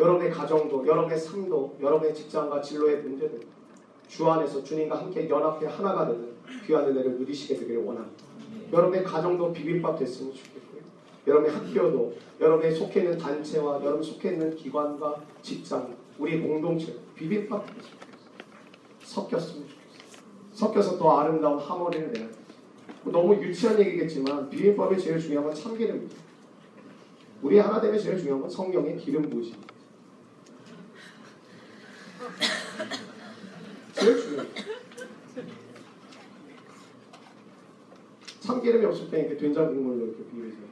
여러분의 0.00 0.32
가정도, 0.32 0.84
여러분의 0.84 1.16
삶도, 1.16 1.78
여러분의 1.80 2.12
직장과 2.12 2.60
진로의 2.60 3.02
문제도 3.02 3.38
주 4.08 4.28
안에서 4.28 4.64
주님과 4.64 4.98
함께 4.98 5.28
연합해 5.28 5.64
하나가 5.66 6.08
되는 6.08 6.32
귀한 6.66 6.88
은혜를 6.88 7.18
누리시게 7.18 7.54
되기를 7.54 7.84
원합니다. 7.84 8.24
여러분의 8.72 9.04
가정도 9.04 9.52
비빔밥 9.52 9.96
됐으면 9.96 10.34
좋겠고요. 10.34 10.82
여러분의 11.28 11.54
학교도, 11.54 12.14
여러분의 12.40 12.74
속해 12.74 13.00
있는 13.00 13.16
단체와 13.16 13.84
여러분 13.84 14.02
속해 14.02 14.32
있는 14.32 14.56
기관과 14.56 15.22
직장, 15.40 15.94
우리 16.18 16.40
공동체 16.40 16.94
비빔밥 17.18 17.66
좋겠어요. 17.66 17.98
섞였으면 19.02 19.68
좋겠어요. 19.68 19.78
섞여서 20.52 20.98
더 20.98 21.18
아름다운 21.18 21.58
하모니를 21.58 22.12
내야 22.12 22.28
돼요. 22.28 22.38
너무 23.04 23.34
유치한 23.34 23.78
얘기겠지만 23.80 24.48
비빔밥의 24.48 25.00
제일 25.00 25.18
중요한 25.18 25.46
건 25.46 25.54
참기름입니다. 25.54 26.16
우리 27.42 27.58
하나됨의 27.58 28.00
제일 28.00 28.18
중요한 28.18 28.40
건 28.40 28.50
성령의 28.50 28.96
기름 28.98 29.22
부으심입니다. 29.28 29.74
제일 33.94 34.20
중요해요. 34.20 34.48
참기름이 38.40 38.84
없을 38.86 39.10
때 39.10 39.20
이렇게 39.20 39.36
된장 39.36 39.66
국물로 39.66 40.06
이렇게 40.06 40.24
비비세요. 40.24 40.68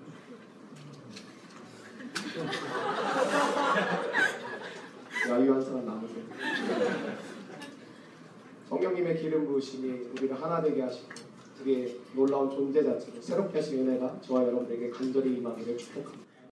야유한 5.29 5.61
사람 5.61 5.85
남으세요. 5.85 6.36
성령님의 8.69 9.21
기름 9.21 9.47
부으심이 9.47 10.09
우리를 10.13 10.43
하나 10.43 10.61
되게 10.61 10.83
하시고 10.83 11.09
우리의 11.63 12.01
놀라운 12.15 12.51
존재 12.51 12.83
자체를 12.83 13.23
새롭게 13.23 13.59
하신 13.59 13.89
은혜가 13.89 14.21
저와 14.23 14.45
여러분에게 14.45 14.91
간절히 14.91 15.37
임하기를 15.37 15.79
축복합니다. 15.79 16.26